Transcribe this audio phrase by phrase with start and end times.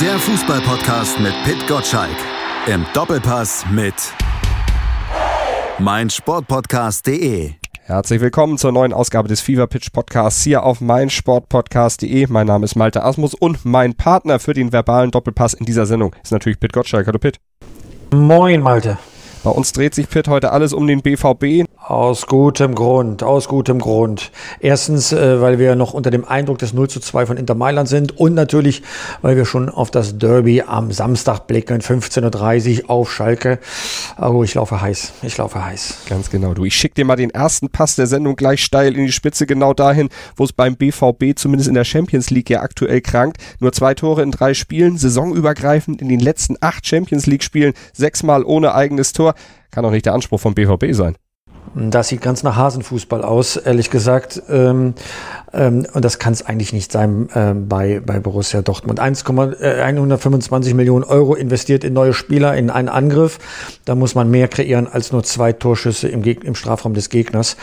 [0.00, 2.16] Der Fußballpodcast mit Pit Gottschalk.
[2.66, 3.94] Im Doppelpass mit
[5.78, 7.52] meinsportpodcast.de.
[7.80, 12.26] Herzlich willkommen zur neuen Ausgabe des Fever Pitch Podcasts hier auf meinsportpodcast.de.
[12.28, 16.14] Mein Name ist Malte Asmus und mein Partner für den verbalen Doppelpass in dieser Sendung
[16.22, 17.06] ist natürlich Pit Gottschalk.
[17.06, 17.38] Hallo Pit.
[18.12, 18.98] Moin Malte.
[19.44, 21.64] Bei uns dreht sich Pitt heute alles um den BVB.
[21.86, 24.32] Aus gutem Grund, aus gutem Grund.
[24.58, 27.88] Erstens, äh, weil wir noch unter dem Eindruck des 0 zu 2 von Inter Mailand
[27.88, 28.82] sind und natürlich,
[29.22, 33.60] weil wir schon auf das Derby am Samstag blicken, 15.30 Uhr auf Schalke.
[34.20, 35.98] Oh, ich laufe heiß, ich laufe heiß.
[36.08, 36.64] Ganz genau, du.
[36.64, 39.72] Ich schicke dir mal den ersten Pass der Sendung gleich steil in die Spitze, genau
[39.72, 43.36] dahin, wo es beim BVB zumindest in der Champions League ja aktuell krankt.
[43.60, 48.42] Nur zwei Tore in drei Spielen, saisonübergreifend in den letzten acht Champions League Spielen, sechsmal
[48.42, 49.34] ohne eigenes Tor.
[49.70, 51.14] Kann doch nicht der Anspruch vom BVB sein.
[51.74, 54.42] Das sieht ganz nach Hasenfußball aus, ehrlich gesagt.
[54.48, 54.94] Ähm,
[55.52, 59.00] ähm, und das kann es eigentlich nicht sein äh, bei, bei Borussia Dortmund.
[59.00, 59.24] 1,
[59.60, 63.38] äh, 125 Millionen Euro investiert in neue Spieler, in einen Angriff.
[63.84, 67.56] Da muss man mehr kreieren als nur zwei Torschüsse im, Geg im Strafraum des Gegners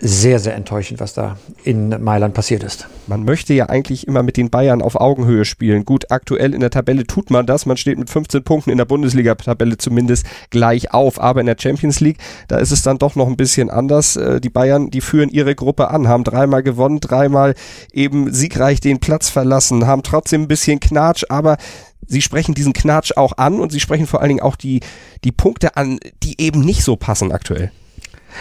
[0.00, 2.86] sehr, sehr enttäuschend, was da in Mailand passiert ist.
[3.08, 5.84] Man möchte ja eigentlich immer mit den Bayern auf Augenhöhe spielen.
[5.84, 7.66] Gut, aktuell in der Tabelle tut man das.
[7.66, 11.20] Man steht mit 15 Punkten in der Bundesliga-Tabelle zumindest gleich auf.
[11.20, 14.16] Aber in der Champions League, da ist es dann doch noch ein bisschen anders.
[14.16, 17.54] Äh, die Bayern, die führen ihre Gruppe an, haben dreimal gewonnen, dreimal
[17.92, 21.56] eben siegreich den Platz verlassen, haben trotzdem ein bisschen Knatsch, aber
[22.06, 24.80] sie sprechen diesen Knatsch auch an und sie sprechen vor allen Dingen auch die,
[25.24, 27.72] die Punkte an, die eben nicht so passen aktuell.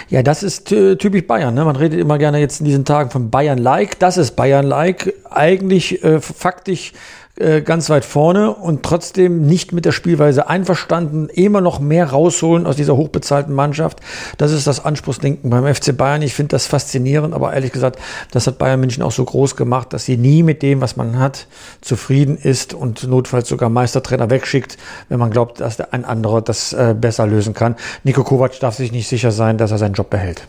[0.10, 1.54] Ja, das ist äh, typisch Bayern.
[1.54, 1.66] Ne?
[1.66, 4.00] Man redet immer gerne jetzt in diesen Tagen von Bayern-like.
[4.00, 5.14] Das ist Bayern-like.
[5.30, 6.94] Eigentlich äh, faktisch
[7.40, 12.66] äh, ganz weit vorne und trotzdem nicht mit der Spielweise einverstanden, immer noch mehr rausholen
[12.66, 14.00] aus dieser hochbezahlten Mannschaft.
[14.38, 16.22] Das ist das Anspruchsdenken beim FC Bayern.
[16.22, 18.00] Ich finde das faszinierend, aber ehrlich gesagt,
[18.32, 21.20] das hat Bayern München auch so groß gemacht, dass sie nie mit dem, was man
[21.20, 21.48] hat,
[21.82, 24.78] zufrieden ist und notfalls sogar Meistertrainer wegschickt,
[25.10, 27.76] wenn man glaubt, dass ein anderer das äh, besser lösen kann.
[28.04, 30.48] Nico Kovac darf sich nicht sicher sein, dass er seinen Job behält.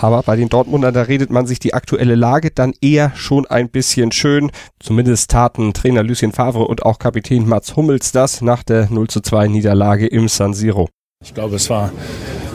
[0.00, 3.68] Aber bei den Dortmundern, da redet man sich die aktuelle Lage dann eher schon ein
[3.68, 4.52] bisschen schön.
[4.78, 9.20] Zumindest taten Trainer Lucien Favre und auch Kapitän Mats Hummels das nach der 0 zu
[9.20, 10.88] 2 Niederlage im San Siro.
[11.24, 11.90] Ich glaube, es war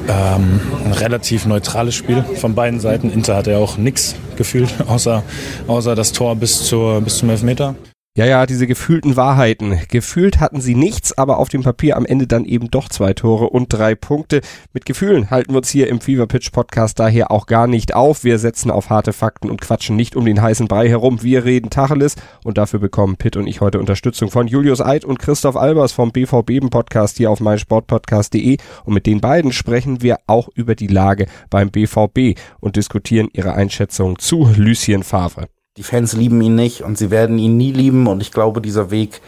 [0.08, 3.12] ähm, ein relativ neutrales Spiel von beiden Seiten.
[3.12, 5.22] Inter hat ja auch nichts gefühlt, außer,
[5.68, 7.76] außer das Tor bis, zur, bis zum Elfmeter.
[8.16, 9.80] Ja, ja, diese gefühlten Wahrheiten.
[9.90, 13.50] Gefühlt hatten sie nichts, aber auf dem Papier am Ende dann eben doch zwei Tore
[13.50, 14.42] und drei Punkte.
[14.72, 18.24] Mit Gefühlen halten wir uns hier im Fever Pitch Podcast daher auch gar nicht auf.
[18.24, 21.24] Wir setzen auf harte Fakten und quatschen nicht um den heißen Brei herum.
[21.24, 25.18] Wir reden Tacheles und dafür bekommen Pitt und ich heute Unterstützung von Julius Eid und
[25.18, 30.50] Christoph Albers vom BVB Podcast hier auf meinsportpodcast.de und mit den beiden sprechen wir auch
[30.54, 35.48] über die Lage beim BVB und diskutieren ihre Einschätzung zu Lucien Favre.
[35.78, 38.92] Die Fans lieben ihn nicht und sie werden ihn nie lieben und ich glaube, dieser
[38.92, 39.22] Weg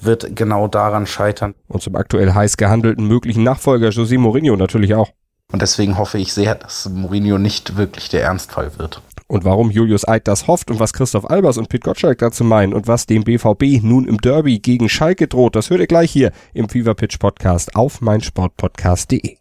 [0.00, 1.54] wird genau daran scheitern.
[1.66, 5.10] Und zum aktuell heiß gehandelten möglichen Nachfolger José Mourinho natürlich auch.
[5.52, 9.02] Und deswegen hoffe ich sehr, dass Mourinho nicht wirklich der Ernstfall wird.
[9.26, 12.72] Und warum Julius Eid das hofft und was Christoph Albers und Pete Gottschalk dazu meinen
[12.72, 16.30] und was dem BVB nun im Derby gegen Schalke droht, das hört ihr gleich hier
[16.54, 19.36] im Fever Pitch Podcast auf meinsportpodcast.de.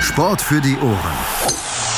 [0.00, 1.33] Sport für die Ohren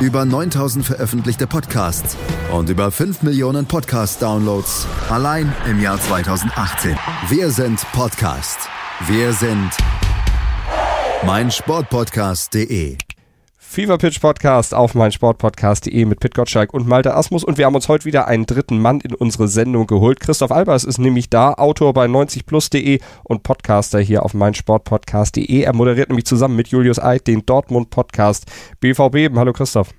[0.00, 2.16] über 9000 veröffentlichte Podcasts
[2.52, 6.96] und über 5 Millionen Podcast-Downloads allein im Jahr 2018.
[7.28, 8.58] Wir sind Podcast.
[9.08, 9.70] Wir sind
[11.24, 12.96] meinsportpodcast.de.
[13.70, 17.86] Fever Pitch Podcast auf meinsportpodcast.de mit Pit Gottschalk und Malte Asmus und wir haben uns
[17.86, 20.20] heute wieder einen dritten Mann in unsere Sendung geholt.
[20.20, 25.60] Christoph Albers ist nämlich da, Autor bei 90plus.de und Podcaster hier auf meinsportpodcast.de.
[25.60, 28.46] Er moderiert nämlich zusammen mit Julius Eid den Dortmund Podcast
[28.80, 29.36] BVB.
[29.36, 29.92] Hallo Christoph.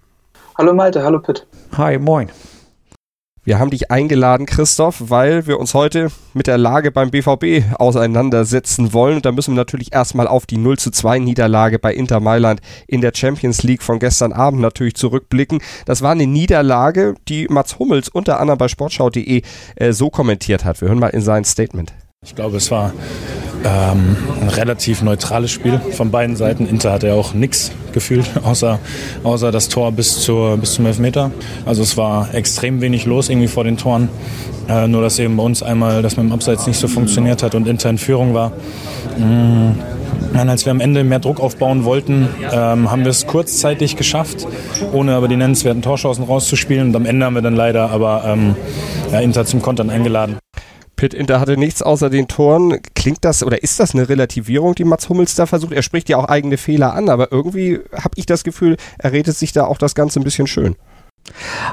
[0.60, 1.48] Hallo Malte, hallo Pit.
[1.78, 2.30] Hi, moin.
[3.46, 8.92] Wir haben dich eingeladen, Christoph, weil wir uns heute mit der Lage beim BVB auseinandersetzen
[8.92, 9.16] wollen.
[9.16, 12.60] Und da müssen wir natürlich erstmal auf die 0 zu 2 Niederlage bei Inter Mailand
[12.88, 15.62] in der Champions League von gestern Abend natürlich zurückblicken.
[15.86, 19.42] Das war eine Niederlage, die Mats Hummels unter anderem bei sportschau.de
[19.78, 20.82] äh, so kommentiert hat.
[20.82, 21.94] Wir hören mal in sein Statement.
[22.26, 22.92] Ich glaube, es war
[23.64, 26.68] ähm, ein relativ neutrales Spiel von beiden Seiten.
[26.68, 28.78] Inter hat ja auch nichts gefühlt, außer,
[29.24, 31.32] außer das Tor bis, zur, bis zum Elfmeter.
[31.66, 34.10] Also es war extrem wenig los irgendwie vor den Toren.
[34.68, 37.56] Äh, nur dass eben bei uns einmal das mit dem Abseits nicht so funktioniert hat
[37.56, 38.52] und Inter in Führung war.
[39.18, 39.72] Mm,
[40.34, 44.46] Nein, als wir am Ende mehr Druck aufbauen wollten, ähm, haben wir es kurzzeitig geschafft,
[44.92, 46.90] ohne aber die nennenswerten Torchancen rauszuspielen.
[46.90, 48.56] Und am Ende haben wir dann leider aber ähm,
[49.12, 50.38] ja, Inter zum Kontern eingeladen.
[51.00, 52.82] Pitt Inter hatte nichts außer den Toren.
[52.94, 55.72] Klingt das oder ist das eine Relativierung, die Mats Hummels da versucht?
[55.72, 59.38] Er spricht ja auch eigene Fehler an, aber irgendwie habe ich das Gefühl, er redet
[59.38, 60.76] sich da auch das Ganze ein bisschen schön.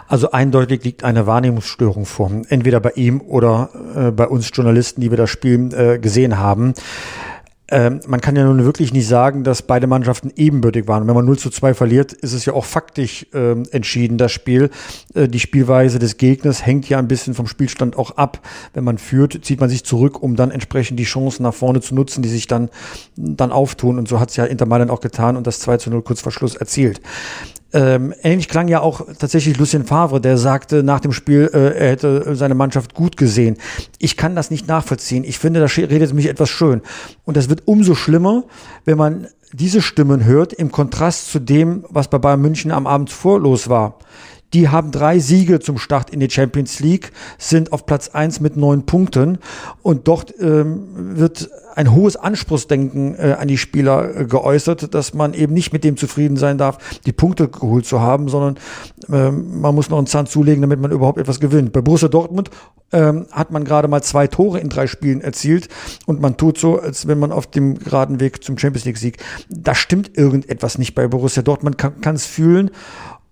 [0.07, 5.11] Also eindeutig liegt eine Wahrnehmungsstörung vor, entweder bei ihm oder äh, bei uns Journalisten, die
[5.11, 6.75] wir das Spiel äh, gesehen haben.
[7.69, 11.07] Ähm, man kann ja nun wirklich nicht sagen, dass beide Mannschaften ebenbürtig waren.
[11.09, 14.71] Wenn man 0 zu 2 verliert, ist es ja auch faktisch ähm, entschieden, das Spiel.
[15.15, 18.41] Äh, die Spielweise des Gegners hängt ja ein bisschen vom Spielstand auch ab.
[18.73, 21.95] Wenn man führt, zieht man sich zurück, um dann entsprechend die Chancen nach vorne zu
[21.95, 22.71] nutzen, die sich dann,
[23.17, 23.99] dann auftun.
[23.99, 26.21] Und so hat es ja Inter Mailand auch getan und das 2 zu 0 kurz
[26.21, 27.01] vor Schluss erzielt.
[27.77, 31.91] Ähm, ähnlich klang ja auch tatsächlich Lucien Favre, der sagte nach dem Spiel, äh, er
[31.91, 33.59] hätte seine Mannschaft gut gesehen.
[33.99, 35.25] Ich kann das nicht nachvollziehen.
[35.25, 36.81] Ich finde, da redet mich etwas schön.
[37.27, 38.45] Und das wird umso schlimmer,
[38.87, 43.11] wenn man diese Stimmen hört, im Kontrast zu dem, was bei Bayern München am Abend
[43.11, 43.99] vor los war.
[44.57, 48.57] Die haben drei Siege zum Start in die Champions League, sind auf Platz eins mit
[48.57, 49.37] neun Punkten
[49.83, 55.35] und dort ähm, wird ein hohes Anspruchsdenken äh, an die Spieler äh, geäußert, dass man
[55.35, 58.57] eben nicht mit dem zufrieden sein darf, die Punkte geholt zu haben, sondern
[59.13, 61.75] ähm, man muss noch einen Zahn zulegen, damit man überhaupt etwas gewinnt.
[61.75, 62.49] Bei Borussia Dortmund
[62.93, 65.69] ähm, hat man gerade mal zwei Tore in drei Spielen erzielt
[66.07, 69.19] und man tut so, als wenn man auf dem geraden Weg zum Champions League Sieg.
[69.51, 72.71] Da stimmt irgendetwas nicht bei Borussia Dortmund, kann es fühlen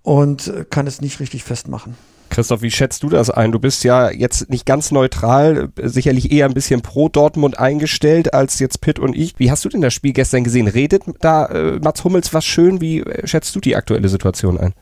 [0.04, 1.96] und kann es nicht richtig festmachen.
[2.30, 3.52] Christoph, wie schätzt du das ein?
[3.52, 8.58] Du bist ja jetzt nicht ganz neutral, sicherlich eher ein bisschen pro Dortmund eingestellt als
[8.58, 9.38] jetzt Pitt und ich.
[9.38, 10.66] Wie hast du denn das Spiel gestern gesehen?
[10.66, 12.80] Redet da äh, Mats Hummels was schön?
[12.80, 14.74] Wie äh, schätzt du die aktuelle Situation ein?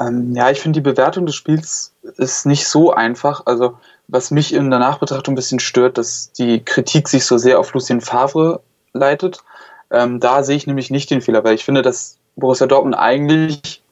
[0.00, 3.42] Ähm, ja, ich finde die Bewertung des Spiels ist nicht so einfach.
[3.44, 3.76] Also
[4.06, 7.74] was mich in der Nachbetrachtung ein bisschen stört, dass die Kritik sich so sehr auf
[7.74, 8.62] Lucien Favre
[8.94, 9.44] leitet.
[9.90, 13.82] Ähm, da sehe ich nämlich nicht den Fehler, weil ich finde, dass Borussia Dortmund eigentlich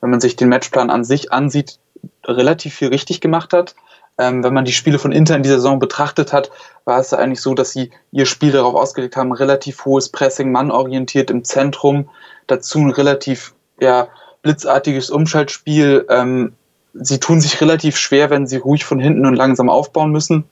[0.00, 1.78] wenn man sich den Matchplan an sich ansieht,
[2.24, 3.74] relativ viel richtig gemacht hat.
[4.18, 6.50] Ähm, wenn man die Spiele von Inter in dieser Saison betrachtet hat,
[6.84, 11.30] war es eigentlich so, dass sie ihr Spiel darauf ausgelegt haben, relativ hohes Pressing, mannorientiert
[11.30, 12.08] im Zentrum,
[12.48, 14.08] dazu ein relativ ja,
[14.42, 16.06] blitzartiges Umschaltspiel.
[16.08, 16.54] Ähm,
[16.94, 20.44] sie tun sich relativ schwer, wenn sie ruhig von hinten und langsam aufbauen müssen.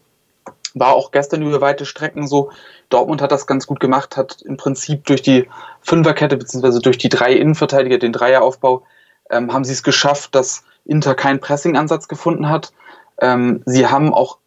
[0.75, 2.51] War auch gestern über weite Strecken so.
[2.89, 5.49] Dortmund hat das ganz gut gemacht, hat im Prinzip durch die
[5.81, 8.85] Fünferkette beziehungsweise durch die drei Innenverteidiger den Dreieraufbau
[9.31, 12.73] ähm, haben sie es geschafft, dass Inter keinen Pressing-Ansatz gefunden hat.
[13.21, 14.39] Ähm, sie haben auch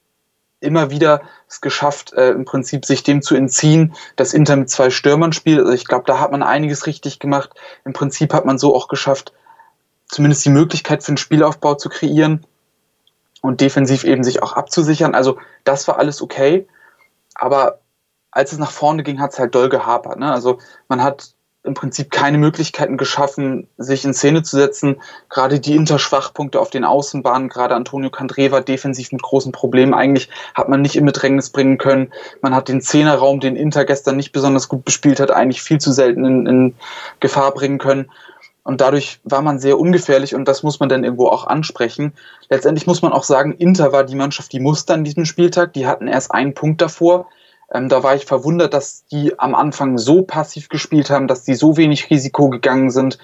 [0.61, 4.89] immer wieder es geschafft, äh, im Prinzip sich dem zu entziehen, dass Inter mit zwei
[4.89, 5.59] Stürmern spielt.
[5.59, 7.51] Also ich glaube, da hat man einiges richtig gemacht.
[7.85, 9.33] Im Prinzip hat man so auch geschafft,
[10.07, 12.45] zumindest die Möglichkeit für einen Spielaufbau zu kreieren
[13.41, 15.15] und defensiv eben sich auch abzusichern.
[15.15, 16.67] Also das war alles okay.
[17.35, 17.79] Aber
[18.31, 20.19] als es nach vorne ging, hat es halt doll gehapert.
[20.19, 20.31] Ne?
[20.31, 21.33] Also man hat
[21.63, 25.01] im Prinzip keine Möglichkeiten geschaffen, sich in Szene zu setzen.
[25.29, 29.94] Gerade die Interschwachpunkte auf den Außenbahnen, gerade Antonio Candreva defensiv mit großen Problemen.
[29.94, 32.11] Eigentlich hat man nicht in Bedrängnis bringen können.
[32.41, 35.91] Man hat den Zehnerraum, den Inter gestern nicht besonders gut bespielt hat, eigentlich viel zu
[35.91, 36.75] selten in, in
[37.19, 38.09] Gefahr bringen können.
[38.63, 42.13] Und dadurch war man sehr ungefährlich und das muss man dann irgendwo auch ansprechen.
[42.50, 45.73] Letztendlich muss man auch sagen, Inter war die Mannschaft, die musste an diesem Spieltag.
[45.73, 47.27] Die hatten erst einen Punkt davor
[47.71, 51.56] ähm, da war ich verwundert, dass die am Anfang so passiv gespielt haben, dass die
[51.56, 53.18] so wenig Risiko gegangen sind.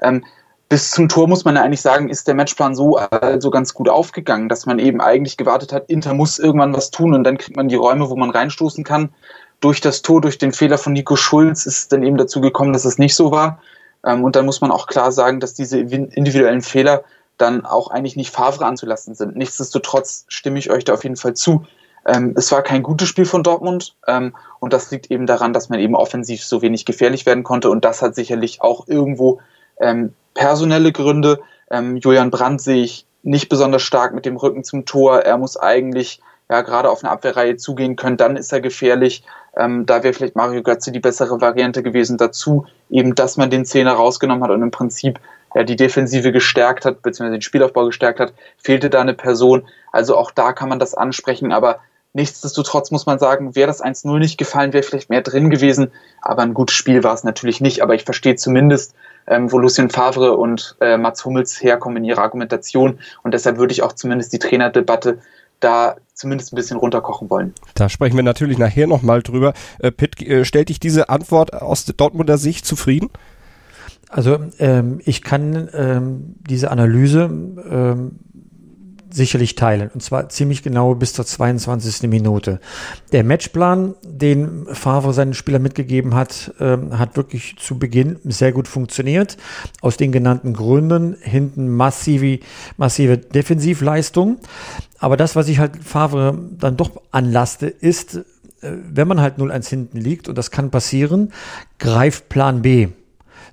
[0.00, 0.24] Ähm,
[0.68, 3.88] bis zum Tor muss man ja eigentlich sagen, ist der Matchplan so also ganz gut
[3.88, 7.56] aufgegangen, dass man eben eigentlich gewartet hat, Inter muss irgendwann was tun und dann kriegt
[7.56, 9.10] man die Räume, wo man reinstoßen kann.
[9.60, 12.86] Durch das Tor, durch den Fehler von Nico Schulz ist dann eben dazu gekommen, dass
[12.86, 13.60] es nicht so war.
[14.04, 17.04] Ähm, und dann muss man auch klar sagen, dass diese individuellen Fehler
[17.36, 19.36] dann auch eigentlich nicht Favre anzulassen sind.
[19.36, 21.66] Nichtsdestotrotz stimme ich euch da auf jeden Fall zu.
[22.06, 25.68] Ähm, es war kein gutes Spiel von Dortmund ähm, und das liegt eben daran, dass
[25.68, 29.40] man eben offensiv so wenig gefährlich werden konnte und das hat sicherlich auch irgendwo
[29.80, 31.40] ähm, personelle Gründe.
[31.70, 35.20] Ähm, Julian Brandt sehe ich nicht besonders stark mit dem Rücken zum Tor.
[35.20, 39.22] Er muss eigentlich ja gerade auf eine Abwehrreihe zugehen können, dann ist er gefährlich.
[39.56, 42.18] Ähm, da wäre vielleicht Mario Götze die bessere Variante gewesen.
[42.18, 45.20] Dazu eben, dass man den Zehner rausgenommen hat und im Prinzip
[45.54, 49.68] ja, die Defensive gestärkt hat, beziehungsweise den Spielaufbau gestärkt hat, fehlte da eine Person.
[49.92, 51.80] Also auch da kann man das ansprechen, aber
[52.14, 55.90] Nichtsdestotrotz muss man sagen, wäre das 1-0 nicht gefallen, wäre vielleicht mehr drin gewesen.
[56.20, 57.82] Aber ein gutes Spiel war es natürlich nicht.
[57.82, 58.94] Aber ich verstehe zumindest,
[59.26, 62.98] ähm, wo Lucien Favre und äh, Mats Hummels herkommen in ihrer Argumentation.
[63.22, 65.18] Und deshalb würde ich auch zumindest die Trainerdebatte
[65.60, 67.54] da zumindest ein bisschen runterkochen wollen.
[67.74, 69.54] Da sprechen wir natürlich nachher nochmal drüber.
[69.78, 73.08] Äh, Pitt, äh, stellt dich diese Antwort aus Dortmunder Sicht zufrieden?
[74.10, 78.18] Also ähm, ich kann ähm, diese Analyse ähm,
[79.12, 79.90] sicherlich teilen.
[79.92, 82.08] Und zwar ziemlich genau bis zur 22.
[82.08, 82.60] Minute.
[83.12, 88.68] Der Matchplan, den Favre seinen Spielern mitgegeben hat, ähm, hat wirklich zu Beginn sehr gut
[88.68, 89.36] funktioniert.
[89.80, 91.16] Aus den genannten Gründen.
[91.20, 92.40] Hinten massive,
[92.76, 94.38] massive Defensivleistung.
[94.98, 98.22] Aber das, was ich halt Favre dann doch anlaste, ist, äh,
[98.60, 101.32] wenn man halt 0-1 hinten liegt, und das kann passieren,
[101.78, 102.88] greift Plan B.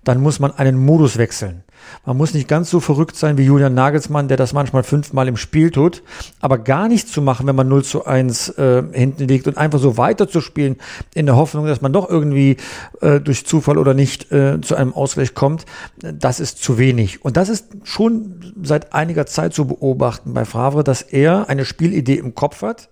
[0.04, 1.64] Dann muss man einen Modus wechseln.
[2.06, 5.38] Man muss nicht ganz so verrückt sein wie Julian Nagelsmann, der das manchmal fünfmal im
[5.38, 6.04] Spiel tut,
[6.40, 9.80] aber gar nichts zu machen, wenn man 0 zu 1 äh, hinten liegt und einfach
[9.80, 10.78] so weiterzuspielen
[11.14, 12.58] in der Hoffnung, dass man doch irgendwie
[13.02, 15.66] äh, durch Zufall oder nicht äh, zu einem Ausgleich kommt,
[16.02, 17.24] das ist zu wenig.
[17.24, 22.16] Und das ist schon seit einiger Zeit zu beobachten bei Favre, dass er eine Spielidee
[22.16, 22.90] im Kopf hat,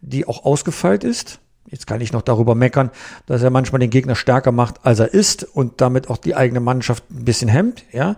[0.00, 2.90] die auch ausgefeilt ist Jetzt kann ich noch darüber meckern,
[3.26, 6.60] dass er manchmal den Gegner stärker macht, als er ist und damit auch die eigene
[6.60, 8.16] Mannschaft ein bisschen hemmt, ja.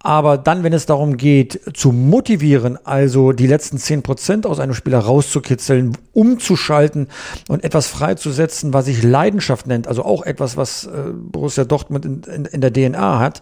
[0.00, 4.74] Aber dann, wenn es darum geht, zu motivieren, also die letzten zehn Prozent aus einem
[4.74, 7.08] Spieler rauszukitzeln, umzuschalten
[7.48, 12.22] und etwas freizusetzen, was sich Leidenschaft nennt, also auch etwas, was äh, Borussia Dortmund in,
[12.24, 13.40] in, in der DNA hat,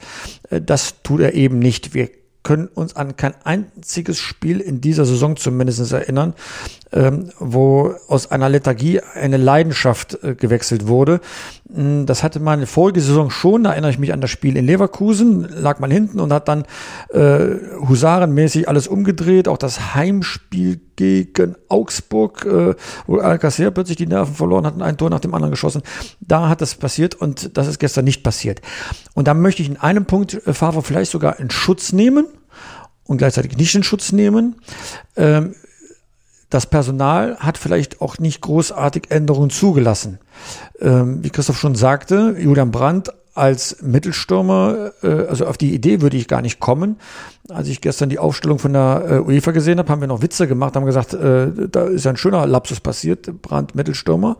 [0.50, 1.94] äh, das tut er eben nicht.
[1.94, 2.10] Wir
[2.42, 6.34] können uns an kein einziges Spiel in dieser Saison zumindest erinnern,
[6.92, 11.20] ähm, wo aus einer Lethargie eine Leidenschaft äh, gewechselt wurde.
[11.68, 14.66] Mm, das hatte man vorige Saison schon, da erinnere ich mich an das Spiel in
[14.66, 16.64] Leverkusen, lag man hinten und hat dann
[17.10, 17.56] äh,
[17.88, 22.74] husarenmäßig alles umgedreht, auch das Heimspiel gegen Augsburg, äh,
[23.06, 25.82] wo Alcacer plötzlich die Nerven verloren hat und ein Tor nach dem anderen geschossen.
[26.20, 28.60] Da hat das passiert und das ist gestern nicht passiert.
[29.14, 32.26] Und da möchte ich in einem Punkt äh, Favre vielleicht sogar in Schutz nehmen
[33.04, 34.56] und gleichzeitig nicht in Schutz nehmen.
[35.16, 35.54] Ähm,
[36.50, 40.18] das Personal hat vielleicht auch nicht großartig Änderungen zugelassen.
[40.80, 46.16] Ähm, wie Christoph schon sagte, Julian Brandt als Mittelstürmer, äh, also auf die Idee würde
[46.16, 46.96] ich gar nicht kommen.
[47.48, 50.46] Als ich gestern die Aufstellung von der äh, UEFA gesehen habe, haben wir noch Witze
[50.46, 54.36] gemacht, haben gesagt, äh, da ist ein schöner Lapsus passiert, Brandt Mittelstürmer.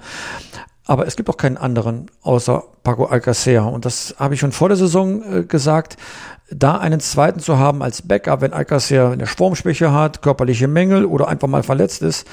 [0.84, 3.70] Aber es gibt auch keinen anderen außer Paco Alcacer.
[3.70, 5.96] Und das habe ich schon vor der Saison äh, gesagt
[6.54, 11.28] da einen zweiten zu haben als Backup, wenn Alcacer eine Formschwäche hat, körperliche Mängel oder
[11.28, 12.26] einfach mal verletzt ist,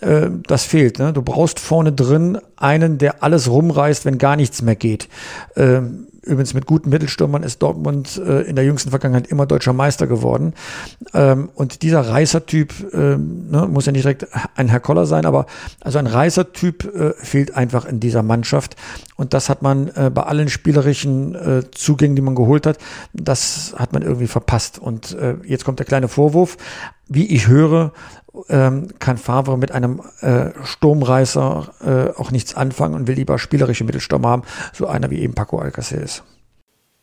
[0.00, 0.98] äh, das fehlt.
[0.98, 1.12] Ne?
[1.12, 5.08] Du brauchst vorne drin einen, der alles rumreißt, wenn gar nichts mehr geht.
[5.56, 10.06] Ähm, Übrigens mit guten Mittelstürmern ist Dortmund äh, in der jüngsten Vergangenheit immer deutscher Meister
[10.06, 10.52] geworden.
[11.14, 15.46] Ähm, und dieser Reißertyp, ähm, ne, muss ja nicht direkt ein Herr Koller sein, aber
[15.80, 18.76] also ein Reißertyp äh, fehlt einfach in dieser Mannschaft.
[19.16, 22.76] Und das hat man äh, bei allen spielerischen äh, Zugängen, die man geholt hat,
[23.14, 24.78] das hat man irgendwie verpasst.
[24.78, 26.58] Und äh, jetzt kommt der kleine Vorwurf.
[27.08, 27.92] Wie ich höre,
[28.48, 31.68] ähm, kann Favre mit einem äh, Sturmreißer
[32.16, 34.42] äh, auch nichts anfangen und will lieber spielerische Mittelstürmer haben,
[34.72, 36.22] so einer wie eben Paco Alcacer ist.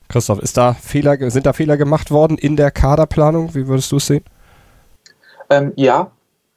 [0.08, 3.56] Christoph, ist da Fehler, sind da Fehler gemacht worden in der Kaderplanung?
[3.56, 4.24] Wie würdest du es sehen?
[5.50, 6.12] Ähm, ja,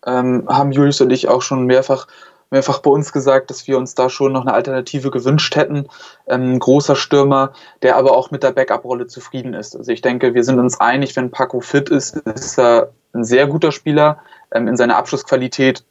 [0.07, 2.07] ähm, haben Julius und ich auch schon mehrfach,
[2.51, 5.87] mehrfach bei uns gesagt, dass wir uns da schon noch eine Alternative gewünscht hätten.
[6.27, 9.77] Ähm, ein großer Stürmer, der aber auch mit der Backup-Rolle zufrieden ist.
[9.77, 13.47] Also ich denke, wir sind uns einig, wenn Paco fit ist, ist er ein sehr
[13.47, 14.19] guter Spieler
[14.53, 15.85] in seiner Abschlussqualität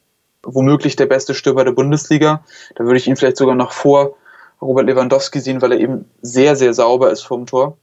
[0.44, 2.44] womöglich der beste Stürmer der Bundesliga.
[2.76, 4.16] Da würde ich ihn vielleicht sogar noch vor
[4.62, 7.78] Robert Lewandowski sehen, weil er eben sehr, sehr sauber ist vom Tor.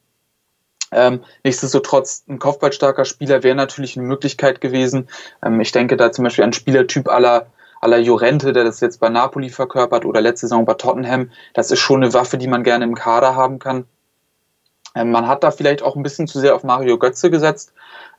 [0.92, 5.08] Ähm, nichtsdestotrotz, ein kopfballstarker Spieler wäre natürlich eine Möglichkeit gewesen.
[5.44, 7.46] Ähm, ich denke da zum Beispiel an Spielertyp aller
[7.84, 11.30] aller Jorente, der das jetzt bei Napoli verkörpert oder letzte Saison bei Tottenham.
[11.52, 13.84] Das ist schon eine Waffe, die man gerne im Kader haben kann.
[14.94, 17.74] Ähm, man hat da vielleicht auch ein bisschen zu sehr auf Mario Götze gesetzt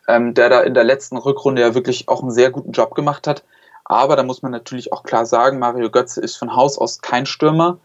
[0.07, 3.27] ähm, der da in der letzten Rückrunde ja wirklich auch einen sehr guten Job gemacht
[3.27, 3.43] hat.
[3.83, 7.25] Aber da muss man natürlich auch klar sagen, Mario Götze ist von Haus aus kein
[7.25, 7.77] Stürmer.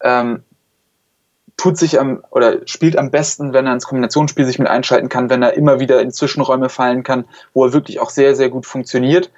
[0.00, 0.42] Ähm,
[1.56, 5.30] tut sich am oder spielt am besten, wenn er ins Kombinationsspiel sich mit einschalten kann,
[5.30, 8.66] wenn er immer wieder in Zwischenräume fallen kann, wo er wirklich auch sehr, sehr gut
[8.66, 9.30] funktioniert.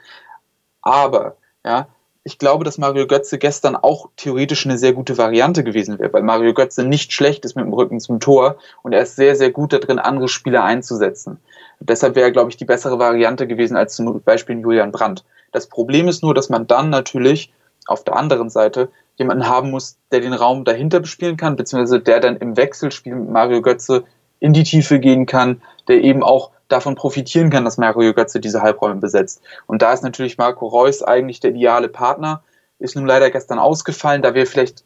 [0.82, 1.87] Aber ja,
[2.28, 6.23] ich glaube, dass Mario Götze gestern auch theoretisch eine sehr gute Variante gewesen wäre, weil
[6.23, 9.50] Mario Götze nicht schlecht ist mit dem Rücken zum Tor und er ist sehr, sehr
[9.50, 11.38] gut darin, andere Spieler einzusetzen.
[11.80, 15.25] Deshalb wäre, glaube ich, die bessere Variante gewesen als zum Beispiel Julian Brandt.
[15.52, 17.50] Das Problem ist nur, dass man dann natürlich
[17.87, 22.20] auf der anderen Seite jemanden haben muss, der den Raum dahinter bespielen kann, beziehungsweise der
[22.20, 24.04] dann im Wechselspiel mit Mario Götze
[24.38, 28.63] in die Tiefe gehen kann, der eben auch davon profitieren kann, dass Mario Götze diese
[28.63, 29.43] Halbräume besetzt.
[29.67, 32.43] Und da ist natürlich Marco Reus eigentlich der ideale Partner,
[32.79, 34.85] ist nun leider gestern ausgefallen, da wäre vielleicht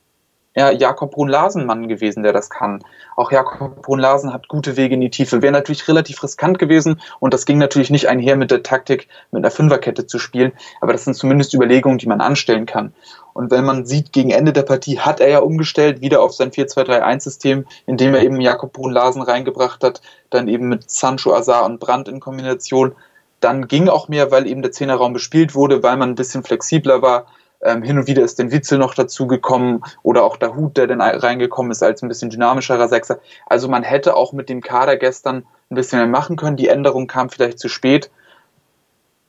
[0.55, 2.85] ja, Jakob Brun-Larsen gewesen, der das kann.
[3.17, 5.41] Auch Jakob Brun-Larsen hat gute Wege in die Tiefe.
[5.41, 9.43] Wäre natürlich relativ riskant gewesen und das ging natürlich nicht einher mit der Taktik, mit
[9.43, 10.53] einer Fünferkette zu spielen.
[10.81, 12.93] Aber das sind zumindest Überlegungen, die man anstellen kann.
[13.33, 16.51] Und wenn man sieht, gegen Ende der Partie hat er ja umgestellt, wieder auf sein
[16.51, 22.09] 4-2-3-1-System, indem er eben Jakob Brun-Larsen reingebracht hat, dann eben mit Sancho, Azar und Brandt
[22.09, 22.95] in Kombination.
[23.43, 27.03] dann ging auch mehr, weil eben der Zehnerraum bespielt wurde, weil man ein bisschen flexibler
[27.03, 27.27] war.
[27.65, 30.89] Ähm, hin und wieder ist den Witzel noch dazu gekommen oder auch der Hut, der
[30.89, 33.21] dann reingekommen ist als ein bisschen dynamischerer Sechser.
[33.47, 36.57] Also man hätte auch mit dem Kader gestern ein bisschen mehr machen können.
[36.57, 38.11] Die Änderung kam vielleicht zu spät.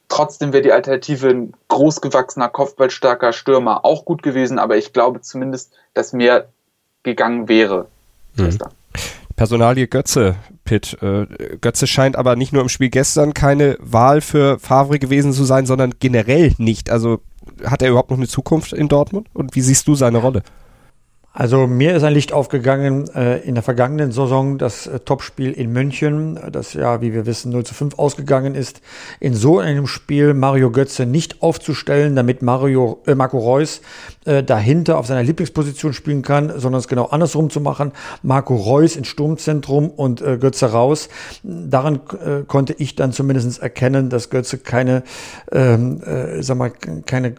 [0.10, 5.72] Trotzdem wäre die Alternative ein großgewachsener, kopfballstarker Stürmer auch gut gewesen, aber ich glaube zumindest,
[5.94, 6.50] dass mehr
[7.04, 7.88] gegangen wäre.
[8.36, 8.58] Mhm.
[9.36, 10.98] Personalie Götze, Pitt.
[11.02, 11.25] Äh,
[11.60, 15.66] Götze scheint aber nicht nur im Spiel gestern keine Wahl für Favre gewesen zu sein,
[15.66, 16.90] sondern generell nicht.
[16.90, 17.20] Also
[17.66, 19.28] hat er überhaupt noch eine Zukunft in Dortmund?
[19.34, 20.44] Und wie siehst du seine Rolle?
[21.36, 25.74] Also mir ist ein Licht aufgegangen äh, in der vergangenen Saison, das äh, Topspiel in
[25.74, 28.82] München, das ja, wie wir wissen, 0 zu 5 ausgegangen ist.
[29.20, 33.82] In so einem Spiel Mario Götze nicht aufzustellen, damit Mario, äh, Marco Reus
[34.25, 37.94] äh, dahinter auf seiner Lieblingsposition spielen kann, sondern es genau andersrum zu machen.
[38.22, 41.10] Marco Reus ins Sturmzentrum und äh, Götze raus.
[41.42, 45.02] Daran äh, konnte ich dann zumindest erkennen, dass Götze keine,
[45.52, 46.72] ähm, äh, sag mal,
[47.08, 47.34] keine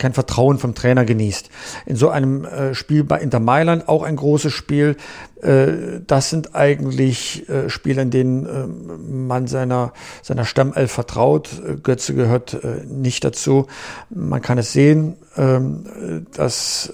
[0.00, 1.50] kein Vertrauen vom Trainer genießt.
[1.86, 4.96] In so einem äh, Spiel bei Inter Mailand auch ein großes Spiel.
[5.40, 11.48] Äh, das sind eigentlich äh, Spiele, in denen äh, man seiner, seiner Stammelf vertraut.
[11.64, 13.68] Äh, Götze gehört äh, nicht dazu.
[14.10, 16.92] Man kann es sehen, ähm, das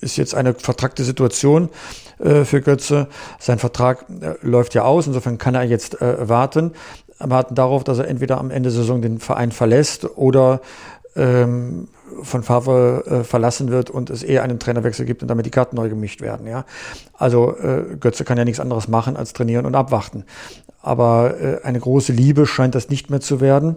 [0.00, 1.70] ist jetzt eine vertragte Situation
[2.18, 3.08] für Götze.
[3.38, 4.04] Sein Vertrag
[4.42, 6.72] läuft ja aus, insofern kann er jetzt warten
[7.18, 10.60] warten darauf, dass er entweder am Ende der Saison den Verein verlässt oder
[11.16, 11.88] ähm,
[12.22, 15.76] von Favre äh, verlassen wird und es eher einen Trainerwechsel gibt und damit die Karten
[15.76, 16.46] neu gemischt werden.
[16.46, 16.64] Ja,
[17.14, 20.24] also äh, Götze kann ja nichts anderes machen als trainieren und abwarten.
[20.80, 23.76] Aber äh, eine große Liebe scheint das nicht mehr zu werden.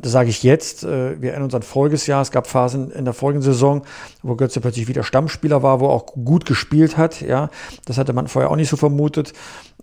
[0.00, 0.84] Das sage ich jetzt.
[0.84, 2.22] Äh, wir erinnern uns an voriges Jahr.
[2.22, 3.82] Es gab Phasen in der folgenden Saison,
[4.22, 7.20] wo Götze plötzlich wieder Stammspieler war, wo er auch gut gespielt hat.
[7.20, 7.50] Ja,
[7.84, 9.32] das hatte man vorher auch nicht so vermutet.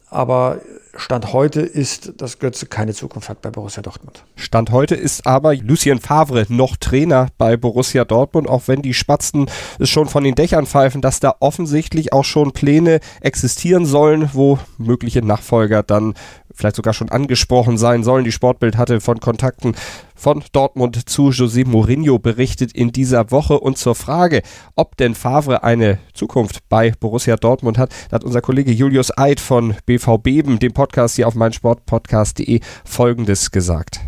[0.10, 0.60] Aber
[1.00, 4.24] Stand heute ist, dass Götze keine Zukunft hat bei Borussia Dortmund.
[4.36, 9.46] Stand heute ist aber Lucien Favre noch Trainer bei Borussia Dortmund, auch wenn die Spatzen
[9.78, 14.58] es schon von den Dächern pfeifen, dass da offensichtlich auch schon Pläne existieren sollen, wo
[14.80, 16.16] mögliche Nachfolger dann
[16.58, 18.26] vielleicht sogar schon angesprochen sein sollen.
[18.26, 19.76] Die Sportbild hatte von Kontakten
[20.16, 23.60] von Dortmund zu José Mourinho berichtet in dieser Woche.
[23.60, 24.42] Und zur Frage,
[24.76, 29.76] ob denn Favre eine Zukunft bei Borussia Dortmund hat, hat unser Kollege Julius Eid von
[29.86, 34.00] BVB, dem Podcast hier auf meinsportpodcast.de, Folgendes gesagt.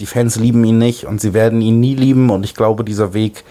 [0.00, 2.30] Die Fans lieben ihn nicht und sie werden ihn nie lieben.
[2.30, 3.44] Und ich glaube, dieser Weg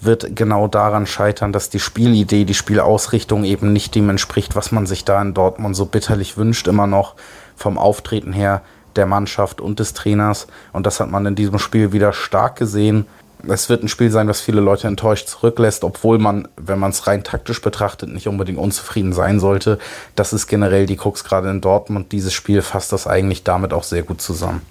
[0.00, 4.86] wird genau daran scheitern, dass die Spielidee, die Spielausrichtung eben nicht dem entspricht, was man
[4.86, 7.14] sich da in Dortmund so bitterlich wünscht, immer noch
[7.56, 8.62] vom Auftreten her
[8.96, 10.46] der Mannschaft und des Trainers.
[10.72, 13.06] Und das hat man in diesem Spiel wieder stark gesehen.
[13.48, 17.06] Es wird ein Spiel sein, das viele Leute enttäuscht zurücklässt, obwohl man, wenn man es
[17.06, 19.78] rein taktisch betrachtet, nicht unbedingt unzufrieden sein sollte.
[20.14, 22.12] Das ist generell die Krux gerade in Dortmund.
[22.12, 24.62] Dieses Spiel fasst das eigentlich damit auch sehr gut zusammen.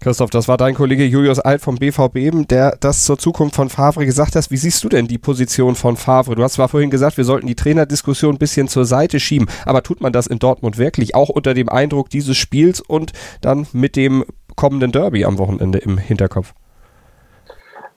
[0.00, 4.06] Christoph, das war dein Kollege Julius Alt vom BVB, der das zur Zukunft von Favre
[4.06, 4.48] gesagt hat.
[4.48, 6.36] Wie siehst du denn die Position von Favre?
[6.36, 9.82] Du hast zwar vorhin gesagt, wir sollten die Trainerdiskussion ein bisschen zur Seite schieben, aber
[9.82, 13.96] tut man das in Dortmund wirklich auch unter dem Eindruck dieses Spiels und dann mit
[13.96, 16.54] dem kommenden Derby am Wochenende im Hinterkopf?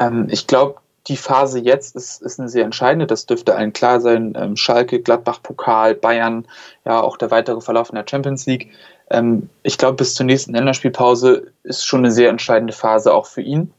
[0.02, 0.76] Ähm, ich glaube,
[1.08, 3.08] die Phase jetzt ist, ist eine sehr entscheidende.
[3.08, 4.34] Das dürfte allen klar sein.
[4.38, 6.46] Ähm, Schalke, Gladbach, Pokal, Bayern,
[6.86, 8.72] ja auch der weitere Verlauf in der Champions League
[9.12, 13.42] ähm, ich glaube, bis zur nächsten Länderspielpause ist schon eine sehr entscheidende Phase auch für
[13.42, 13.74] ihn.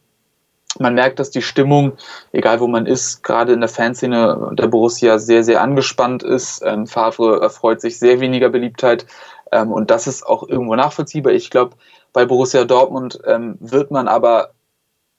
[0.78, 1.92] Man merkt, dass die Stimmung,
[2.32, 6.62] egal wo man ist, gerade in der Fanszene der Borussia sehr, sehr angespannt ist.
[6.64, 9.06] Ähm, Favre erfreut sich sehr weniger Beliebtheit
[9.52, 11.32] ähm, und das ist auch irgendwo nachvollziehbar.
[11.32, 11.76] Ich glaube,
[12.12, 14.52] bei Borussia Dortmund ähm, wird man aber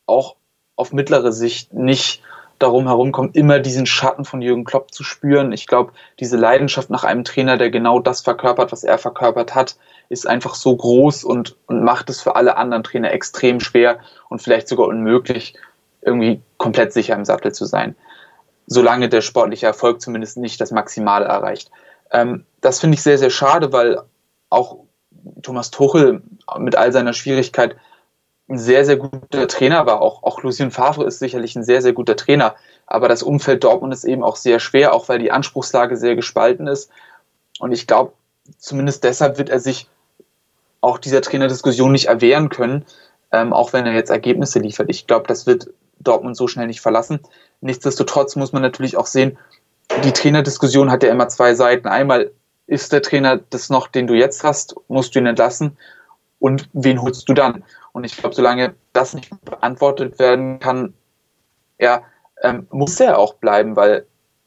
[0.06, 0.36] auch
[0.76, 2.22] auf mittlere Sicht nicht
[2.60, 5.52] darum herumkommen, immer diesen Schatten von Jürgen Klopp zu spüren.
[5.52, 9.76] Ich glaube, diese Leidenschaft nach einem Trainer, der genau das verkörpert, was er verkörpert hat,
[10.10, 14.42] ist einfach so groß und, und macht es für alle anderen Trainer extrem schwer und
[14.42, 15.56] vielleicht sogar unmöglich,
[16.02, 17.96] irgendwie komplett sicher im Sattel zu sein.
[18.68, 21.70] Solange der sportliche Erfolg zumindest nicht das Maximale erreicht.
[22.12, 24.02] Ähm, das finde ich sehr, sehr schade, weil
[24.50, 24.78] auch
[25.42, 26.22] Thomas Tuchel
[26.58, 27.76] mit all seiner Schwierigkeit
[28.50, 30.02] ein sehr, sehr guter Trainer war.
[30.02, 32.56] Auch, auch Lucien Favre ist sicherlich ein sehr, sehr guter Trainer.
[32.86, 36.68] Aber das Umfeld Dortmund ist eben auch sehr schwer, auch weil die Anspruchslage sehr gespalten
[36.68, 36.90] ist.
[37.60, 38.14] Und ich glaube,
[38.58, 39.90] zumindest deshalb wird er sich
[40.82, 42.86] auch dieser Trainerdiskussion nicht erwehren können,
[43.32, 44.90] ähm, auch wenn er jetzt Ergebnisse liefert.
[44.90, 47.22] Ich glaube, das wird Dortmund so schnell nicht verlassen.
[47.62, 49.38] Nichtsdestotrotz muss man natürlich auch sehen,
[50.04, 51.88] die Trainerdiskussion hat ja immer zwei Seiten.
[51.88, 52.32] Einmal
[52.68, 55.78] ist der Trainer das noch, den du jetzt hast, musst du ihn entlassen
[56.40, 57.64] und wen holst du dann?
[57.94, 60.94] Und ich glaube, solange das nicht beantwortet werden kann,
[61.80, 62.04] ja,
[62.42, 64.06] ähm, muss er auch bleiben, weil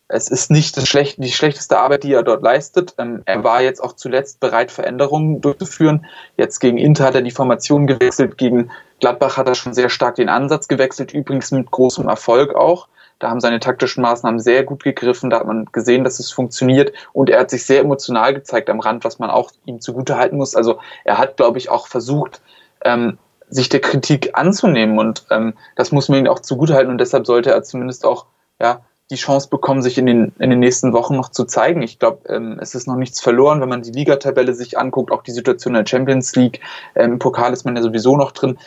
[0.08, 2.94] es ist nicht das schlecht, die schlechteste Arbeit, die er dort leistet.
[2.98, 6.06] Ähm, er war jetzt auch zuletzt bereit, Veränderungen durchzuführen.
[6.36, 10.14] Jetzt gegen Inter hat er die Formation gewechselt, gegen Gladbach hat er schon sehr stark
[10.16, 12.88] den Ansatz gewechselt, übrigens mit großem Erfolg auch.
[13.18, 16.92] Da haben seine taktischen Maßnahmen sehr gut gegriffen, da hat man gesehen, dass es funktioniert
[17.14, 20.36] und er hat sich sehr emotional gezeigt am Rand, was man auch ihm zugute halten
[20.36, 20.54] muss.
[20.54, 22.42] Also er hat, glaube ich, auch versucht,
[22.84, 26.98] ähm, sich der Kritik anzunehmen und ähm, das muss man ihm auch zugute halten und
[26.98, 28.26] deshalb sollte er zumindest auch
[28.60, 28.80] ja,
[29.10, 31.82] die Chance bekommen, sich in den, in den nächsten Wochen noch zu zeigen.
[31.82, 35.22] Ich glaube, ähm, es ist noch nichts verloren, wenn man die Ligatabelle sich anguckt, auch
[35.22, 36.60] die Situation in der Champions League.
[36.94, 38.58] Ähm, Im Pokal ist man ja sowieso noch drin.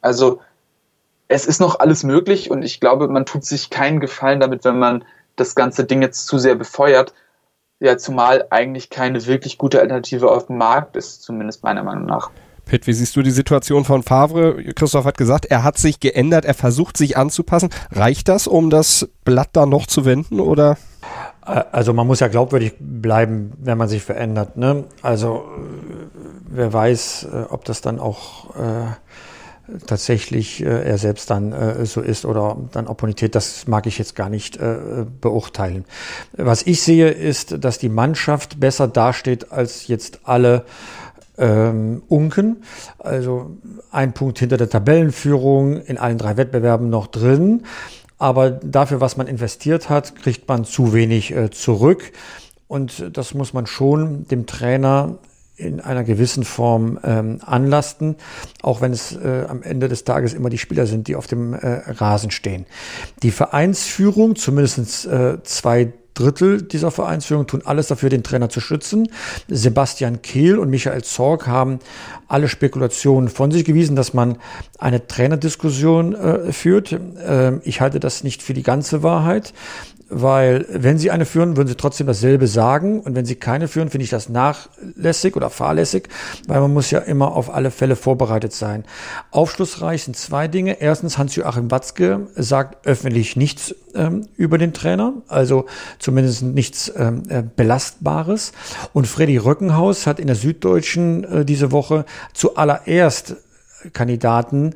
[0.00, 0.40] Also
[1.28, 4.78] es ist noch alles möglich und ich glaube, man tut sich keinen Gefallen damit, wenn
[4.78, 5.04] man
[5.36, 7.14] das ganze Ding jetzt zu sehr befeuert.
[7.80, 12.30] Ja, zumal eigentlich keine wirklich gute Alternative auf dem Markt ist, zumindest meiner Meinung nach.
[12.72, 14.64] Pitt, wie siehst du die Situation von Favre?
[14.74, 17.68] Christoph hat gesagt, er hat sich geändert, er versucht sich anzupassen.
[17.90, 20.78] Reicht das, um das Blatt da noch zu wenden oder?
[21.42, 24.56] Also man muss ja glaubwürdig bleiben, wenn man sich verändert.
[24.56, 24.84] Ne?
[25.02, 25.44] Also
[26.48, 32.00] wer weiß, äh, ob das dann auch äh, tatsächlich äh, er selbst dann äh, so
[32.00, 35.84] ist oder dann Opponität, das mag ich jetzt gar nicht äh, beurteilen.
[36.38, 40.64] Was ich sehe, ist, dass die Mannschaft besser dasteht als jetzt alle
[41.42, 42.62] ähm, Unken.
[42.98, 43.50] Also
[43.90, 47.64] ein Punkt hinter der Tabellenführung, in allen drei Wettbewerben noch drin.
[48.18, 52.12] Aber dafür, was man investiert hat, kriegt man zu wenig äh, zurück.
[52.68, 55.18] Und das muss man schon dem Trainer
[55.56, 58.16] in einer gewissen Form ähm, anlasten,
[58.62, 61.52] auch wenn es äh, am Ende des Tages immer die Spieler sind, die auf dem
[61.52, 62.66] äh, Rasen stehen.
[63.22, 69.08] Die Vereinsführung, zumindest äh, zwei Drittel dieser Vereinsführung tun alles dafür, den Trainer zu schützen.
[69.48, 71.78] Sebastian Kehl und Michael Zorg haben
[72.28, 74.38] alle Spekulationen von sich gewiesen, dass man
[74.78, 76.92] eine Trainerdiskussion äh, führt.
[76.92, 79.52] Äh, ich halte das nicht für die ganze Wahrheit
[80.14, 83.88] weil wenn sie eine führen, würden sie trotzdem dasselbe sagen und wenn sie keine führen,
[83.88, 86.08] finde ich das nachlässig oder fahrlässig,
[86.46, 88.84] weil man muss ja immer auf alle Fälle vorbereitet sein.
[89.30, 90.80] Aufschlussreich sind zwei Dinge.
[90.80, 95.64] Erstens, Hans-Joachim Watzke sagt öffentlich nichts ähm, über den Trainer, also
[95.98, 98.52] zumindest nichts ähm, äh, Belastbares.
[98.92, 103.36] Und Freddy Röckenhaus hat in der Süddeutschen äh, diese Woche zuallererst
[103.92, 104.74] Kandidaten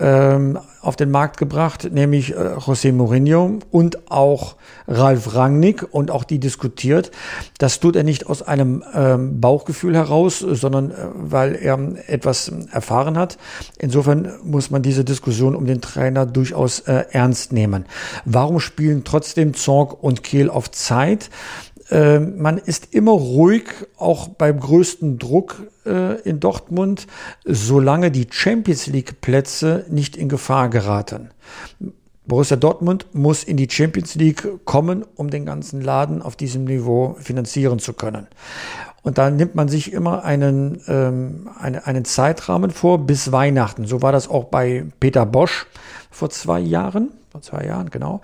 [0.00, 4.56] ähm, auf den Markt gebracht, nämlich äh, José Mourinho und auch
[4.88, 7.12] Ralf Rangnick und auch die diskutiert.
[7.58, 11.78] Das tut er nicht aus einem ähm, Bauchgefühl heraus, sondern äh, weil er
[12.08, 13.38] etwas erfahren hat.
[13.78, 17.84] Insofern muss man diese Diskussion um den Trainer durchaus äh, ernst nehmen.
[18.24, 21.30] Warum spielen trotzdem Zorg und Kehl auf Zeit?
[21.90, 23.64] Äh, man ist immer ruhig,
[23.98, 27.06] auch beim größten Druck äh, in Dortmund,
[27.44, 31.30] solange die Champions League Plätze nicht in Gefahr geraten.
[32.26, 37.16] Borussia Dortmund muss in die Champions League kommen, um den ganzen Laden auf diesem Niveau
[37.20, 38.28] finanzieren zu können.
[39.02, 43.84] Und da nimmt man sich immer einen, ähm, eine, einen Zeitrahmen vor bis Weihnachten.
[43.84, 45.66] So war das auch bei Peter Bosch
[46.10, 48.20] vor zwei Jahren vor zwei Jahren, genau,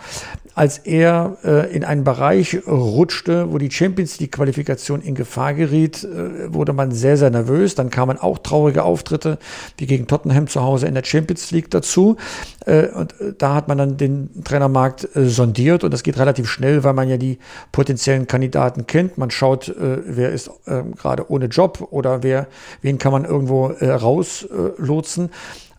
[0.55, 6.05] als er äh, in einen Bereich rutschte, wo die Champions League Qualifikation in Gefahr geriet,
[6.05, 7.75] äh, wurde man sehr, sehr nervös.
[7.75, 9.39] Dann kamen auch traurige Auftritte
[9.79, 12.19] wie gegen Tottenham zu Hause in der Champions League dazu.
[12.67, 16.49] Äh, und äh, da hat man dann den Trainermarkt äh, sondiert und das geht relativ
[16.49, 17.41] schnell, weil man ja die
[17.73, 19.19] potenziellen Kandidaten kennt.
[19.19, 22.47] Man schaut, äh, wer ist äh, gerade ohne Job oder wer,
[22.81, 25.31] wen kann man irgendwo rauslotsen.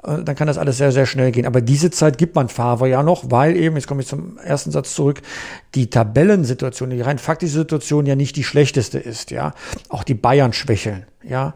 [0.03, 1.45] Äh, dann kann das alles sehr, sehr schnell gehen.
[1.45, 4.71] Aber diese Zeit gibt man Favre ja noch, weil eben, jetzt komme ich zum ersten
[4.71, 5.21] Satz zurück,
[5.75, 9.53] die Tabellensituation, die rein faktische Situation ja nicht die schlechteste ist, ja.
[9.89, 11.55] Auch die Bayern schwächeln, ja.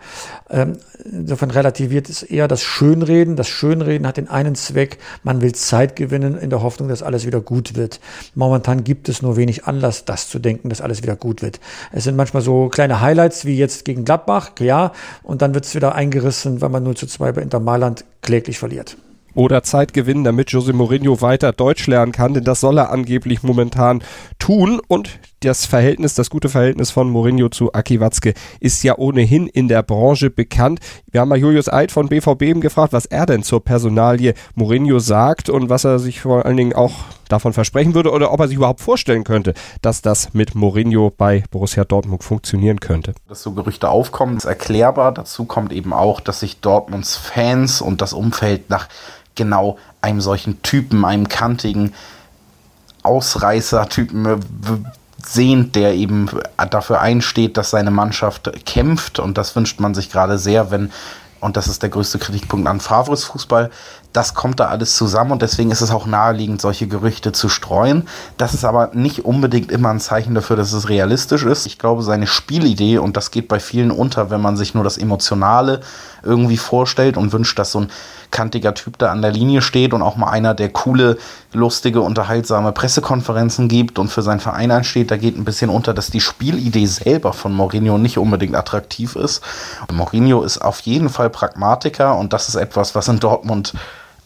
[0.50, 3.36] Ähm, insofern relativiert es eher das Schönreden.
[3.36, 7.28] Das Schönreden hat den einen Zweck, man will Zeit gewinnen in der Hoffnung, dass alles
[7.28, 8.00] wieder gut wird.
[8.34, 11.60] Momentan gibt es nur wenig Anlass, das zu denken, dass alles wieder gut wird.
[11.92, 15.76] Es sind manchmal so kleine Highlights wie jetzt gegen Gladbach, ja, und dann wird es
[15.76, 18.98] wieder eingerissen, weil man 0 zu 2 bei Inter Mailand kläglich verliert
[19.36, 23.44] oder Zeit gewinnen, damit Jose Mourinho weiter Deutsch lernen kann, denn das soll er angeblich
[23.44, 24.02] momentan
[24.40, 29.48] tun und das Verhältnis, das gute Verhältnis von Mourinho zu Aki Watzke ist ja ohnehin
[29.48, 30.80] in der Branche bekannt.
[31.12, 35.00] Wir haben mal Julius Eid von BVB eben gefragt, was er denn zur Personalie Mourinho
[35.00, 36.94] sagt und was er sich vor allen Dingen auch
[37.30, 41.44] davon versprechen würde oder ob er sich überhaupt vorstellen könnte, dass das mit Mourinho bei
[41.52, 43.14] Borussia Dortmund funktionieren könnte.
[43.28, 45.12] Dass so Gerüchte aufkommen, ist erklärbar.
[45.14, 48.88] Dazu kommt eben auch, dass sich Dortmunds Fans und das Umfeld nach
[49.36, 51.94] genau einem solchen Typen, einem kantigen
[53.04, 54.38] Ausreißer-Typen äh,
[55.24, 56.30] sehnt, der eben
[56.70, 59.20] dafür einsteht, dass seine Mannschaft kämpft.
[59.20, 60.92] Und das wünscht man sich gerade sehr, wenn,
[61.40, 63.72] und das ist der größte Kritikpunkt an Favres Fußball,
[64.16, 68.08] Das kommt da alles zusammen und deswegen ist es auch naheliegend, solche Gerüchte zu streuen.
[68.38, 71.66] Das ist aber nicht unbedingt immer ein Zeichen dafür, dass es realistisch ist.
[71.66, 74.98] Ich glaube, seine Spielidee, und das geht bei vielen unter, wenn man sich nur das
[74.98, 75.82] Emotionale
[76.24, 77.92] irgendwie vorstellt und wünscht, dass so ein
[78.32, 81.18] kantiger Typ da an der Linie steht und auch mal einer, der coole,
[81.52, 86.10] lustige, unterhaltsame Pressekonferenzen gibt und für seinen Verein einsteht, da geht ein bisschen unter, dass
[86.10, 89.44] die Spielidee selber von Mourinho nicht unbedingt attraktiv ist.
[89.92, 93.74] Mourinho ist auf jeden Fall Pragmatiker und das ist etwas, was in Dortmund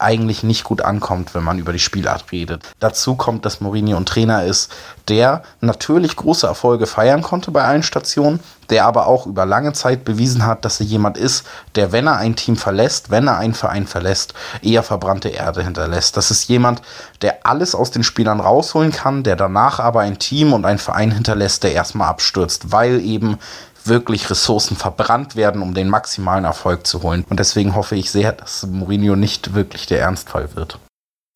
[0.00, 2.62] eigentlich nicht gut ankommt, wenn man über die Spielart redet.
[2.80, 4.72] Dazu kommt, dass Mourinho ein Trainer ist,
[5.08, 10.04] der natürlich große Erfolge feiern konnte bei allen Stationen, der aber auch über lange Zeit
[10.04, 13.54] bewiesen hat, dass er jemand ist, der, wenn er ein Team verlässt, wenn er einen
[13.54, 16.16] Verein verlässt, eher verbrannte Erde hinterlässt.
[16.16, 16.80] Das ist jemand,
[17.22, 21.10] der alles aus den Spielern rausholen kann, der danach aber ein Team und einen Verein
[21.10, 23.38] hinterlässt, der erstmal abstürzt, weil eben
[23.84, 27.24] wirklich Ressourcen verbrannt werden, um den maximalen Erfolg zu holen.
[27.28, 30.78] Und deswegen hoffe ich sehr, dass Mourinho nicht wirklich der Ernstfall wird.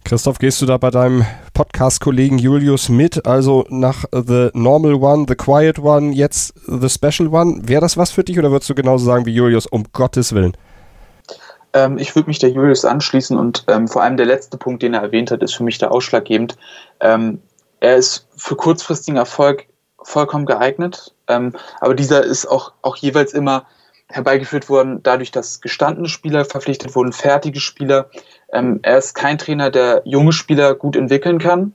[0.05, 3.27] Christoph, gehst du da bei deinem Podcast-Kollegen Julius mit?
[3.27, 7.63] Also nach The Normal One, The Quiet One, jetzt The Special One.
[7.63, 10.55] Wäre das was für dich oder würdest du genauso sagen wie Julius, um Gottes Willen?
[11.73, 14.93] Ähm, ich würde mich der Julius anschließen und ähm, vor allem der letzte Punkt, den
[14.93, 16.59] er erwähnt hat, ist für mich da ausschlaggebend.
[17.01, 17.41] Ähm,
[17.81, 19.67] er ist für kurzfristigen Erfolg
[20.03, 21.14] vollkommen geeignet.
[21.29, 23.67] Ähm, aber dieser ist auch, auch jeweils immer
[24.09, 28.11] herbeigeführt worden, dadurch, dass gestandene Spieler verpflichtet wurden, fertige Spieler.
[28.53, 31.73] Ähm, er ist kein Trainer, der junge Spieler gut entwickeln kann.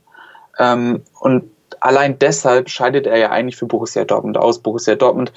[0.57, 4.59] Ähm, und allein deshalb scheidet er ja eigentlich für Borussia Dortmund aus.
[4.59, 5.33] Borussia Dortmund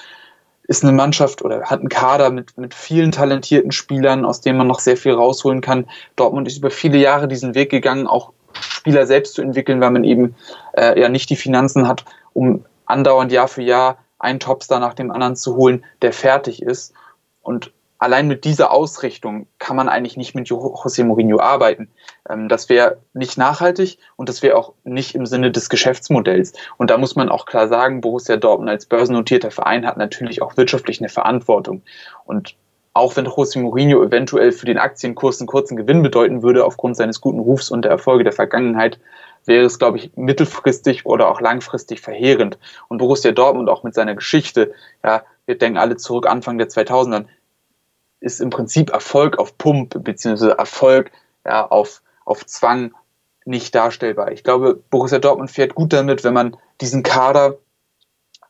[0.68, 4.68] ist eine Mannschaft oder hat einen Kader mit, mit vielen talentierten Spielern, aus denen man
[4.68, 5.88] noch sehr viel rausholen kann.
[6.16, 10.05] Dortmund ist über viele Jahre diesen Weg gegangen, auch Spieler selbst zu entwickeln, weil man
[10.05, 10.35] eben
[10.77, 15.11] äh, ja nicht die Finanzen hat, um andauernd Jahr für Jahr einen Topstar nach dem
[15.11, 16.95] anderen zu holen, der fertig ist.
[17.42, 21.88] Und allein mit dieser Ausrichtung kann man eigentlich nicht mit José Mourinho arbeiten.
[22.29, 26.53] Ähm, das wäre nicht nachhaltig und das wäre auch nicht im Sinne des Geschäftsmodells.
[26.79, 30.57] Und da muss man auch klar sagen, Borussia Dortmund als börsennotierter Verein hat natürlich auch
[30.57, 31.83] wirtschaftlich eine Verantwortung.
[32.25, 32.57] Und
[32.92, 37.21] auch wenn José Mourinho eventuell für den Aktienkurs einen kurzen Gewinn bedeuten würde, aufgrund seines
[37.21, 38.99] guten Rufs und der Erfolge der Vergangenheit,
[39.44, 42.59] wäre es, glaube ich, mittelfristig oder auch langfristig verheerend.
[42.88, 44.72] Und Borussia Dortmund auch mit seiner Geschichte,
[45.05, 47.26] ja, wir denken alle zurück Anfang der 2000er,
[48.20, 51.11] ist im Prinzip Erfolg auf Pump beziehungsweise Erfolg
[51.44, 52.94] ja, auf, auf Zwang
[53.44, 54.31] nicht darstellbar.
[54.31, 57.59] Ich glaube, Borussia Dortmund fährt gut damit, wenn man diesen Kader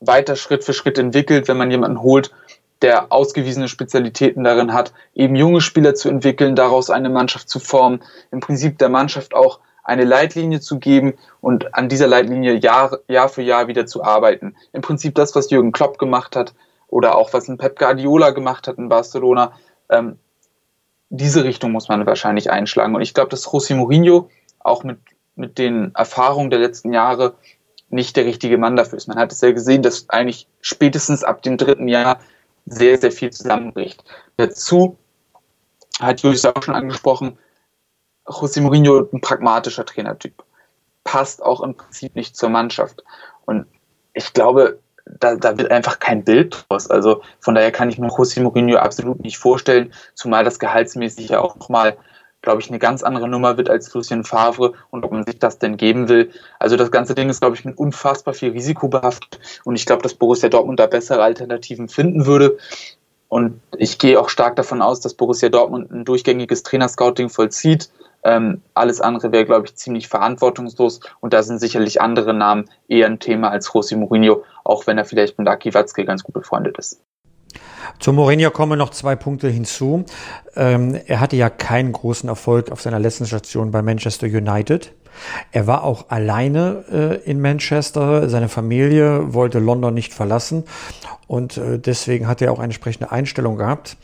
[0.00, 2.33] weiter Schritt für Schritt entwickelt, wenn man jemanden holt,
[2.83, 8.02] der ausgewiesene Spezialitäten darin hat, eben junge Spieler zu entwickeln, daraus eine Mannschaft zu formen,
[8.31, 13.29] im Prinzip der Mannschaft auch eine Leitlinie zu geben und an dieser Leitlinie Jahr, Jahr
[13.29, 14.55] für Jahr wieder zu arbeiten.
[14.73, 16.55] Im Prinzip das, was Jürgen Klopp gemacht hat
[16.88, 19.53] oder auch was ein Pep Guardiola gemacht hat in Barcelona.
[19.88, 20.18] Ähm,
[21.11, 22.95] diese Richtung muss man wahrscheinlich einschlagen.
[22.95, 24.99] Und ich glaube, dass José Mourinho auch mit,
[25.35, 27.35] mit den Erfahrungen der letzten Jahre
[27.90, 29.09] nicht der richtige Mann dafür ist.
[29.09, 32.21] Man hat es ja gesehen, dass eigentlich spätestens ab dem dritten Jahr
[32.66, 34.03] sehr, sehr viel zusammenbricht.
[34.37, 34.97] Dazu
[36.01, 37.37] hat Julius auch schon angesprochen,
[38.35, 40.42] José Mourinho ein pragmatischer Trainertyp.
[41.05, 43.03] Passt auch im Prinzip nicht zur Mannschaft.
[43.45, 43.66] Und
[44.14, 46.88] ich glaube, da, da wird einfach kein Bild draus.
[46.88, 51.40] Also von daher kann ich mir José Mourinho absolut nicht vorstellen, zumal das gehaltsmäßig ja
[51.40, 51.97] auch nochmal,
[52.40, 55.59] glaube ich, eine ganz andere Nummer wird als Lucien Favre und ob man sich das
[55.59, 56.31] denn geben will.
[56.59, 60.03] Also das ganze Ding ist, glaube ich, mit unfassbar viel Risiko behaftet und ich glaube,
[60.03, 62.59] dass Borussia Dortmund da bessere Alternativen finden würde.
[63.29, 67.88] Und ich gehe auch stark davon aus, dass Borussia Dortmund ein durchgängiges Trainerscouting vollzieht
[68.25, 73.07] ähm, alles andere wäre, glaube ich, ziemlich verantwortungslos und da sind sicherlich andere Namen eher
[73.07, 76.79] ein Thema als José Mourinho, auch wenn er vielleicht mit Aki Watzke ganz gut befreundet
[76.79, 77.01] ist.
[77.99, 80.05] Zu Mourinho kommen noch zwei Punkte hinzu.
[80.57, 84.93] Ähm, er hatte ja keinen großen Erfolg auf seiner letzten Station bei Manchester United.
[85.53, 88.29] Er war auch alleine äh, in Manchester.
[88.29, 90.64] Seine Familie wollte London nicht verlassen
[91.27, 93.96] und äh, deswegen hat er auch eine entsprechende Einstellung gehabt.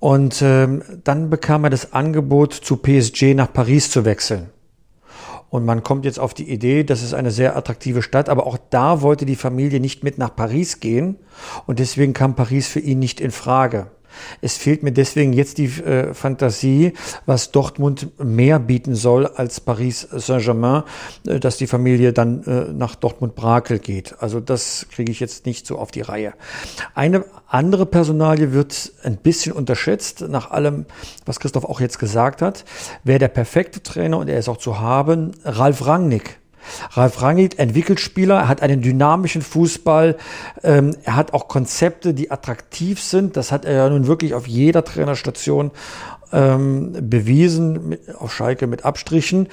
[0.00, 4.50] Und ähm, dann bekam er das Angebot, zu PSG nach Paris zu wechseln.
[5.50, 8.58] Und man kommt jetzt auf die Idee, das ist eine sehr attraktive Stadt, aber auch
[8.70, 11.16] da wollte die Familie nicht mit nach Paris gehen
[11.66, 13.86] und deswegen kam Paris für ihn nicht in Frage.
[14.40, 16.92] Es fehlt mir deswegen jetzt die äh, Fantasie,
[17.26, 20.82] was Dortmund mehr bieten soll als Paris Saint-Germain,
[21.26, 24.16] äh, dass die Familie dann äh, nach Dortmund-Brakel geht.
[24.20, 26.34] Also das kriege ich jetzt nicht so auf die Reihe.
[26.94, 30.86] Eine andere Personalie wird ein bisschen unterschätzt, nach allem,
[31.24, 32.64] was Christoph auch jetzt gesagt hat.
[33.04, 36.38] Wäre der perfekte Trainer und er ist auch zu haben, Ralf Rangnick.
[36.92, 40.16] Ralf Rangnick entwickelt Spieler, er hat einen dynamischen Fußball,
[40.62, 43.36] ähm, er hat auch Konzepte, die attraktiv sind.
[43.36, 45.70] Das hat er ja nun wirklich auf jeder Trainerstation
[46.32, 49.48] ähm, bewiesen, auf Schalke mit Abstrichen.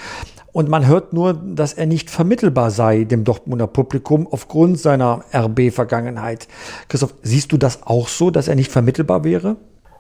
[0.54, 6.48] Und man hört nur, dass er nicht vermittelbar sei dem Dortmunder Publikum aufgrund seiner RB-Vergangenheit.
[6.90, 9.56] Christoph, siehst du das auch so, dass er nicht vermittelbar wäre?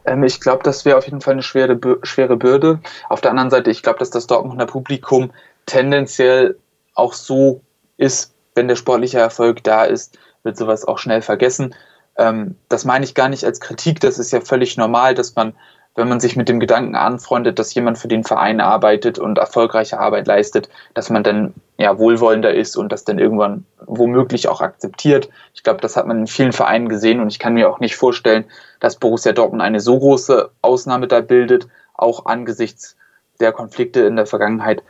[0.05, 2.79] Ähm, ich glaube, das wäre auf jeden Fall eine schwere, schwere Bürde.
[3.07, 5.31] Auf der anderen Seite, ich glaube, dass das Dortmunder Publikum
[5.65, 6.57] tendenziell
[6.93, 7.61] auch so
[7.97, 11.75] ist, wenn der sportliche Erfolg da ist, wird sowas auch schnell vergessen.
[12.17, 15.53] Ähm, das meine ich gar nicht als Kritik, das ist ja völlig normal, dass man,
[15.95, 19.99] wenn man sich mit dem Gedanken anfreundet, dass jemand für den Verein arbeitet und erfolgreiche
[19.99, 25.29] Arbeit leistet, dass man dann ja wohlwollender ist und das dann irgendwann womöglich auch akzeptiert.
[25.53, 27.95] Ich glaube, das hat man in vielen Vereinen gesehen und ich kann mir auch nicht
[27.95, 28.45] vorstellen,
[28.79, 32.97] dass Borussia Dortmund eine so große Ausnahme da bildet, auch angesichts
[33.39, 34.83] der Konflikte in der Vergangenheit,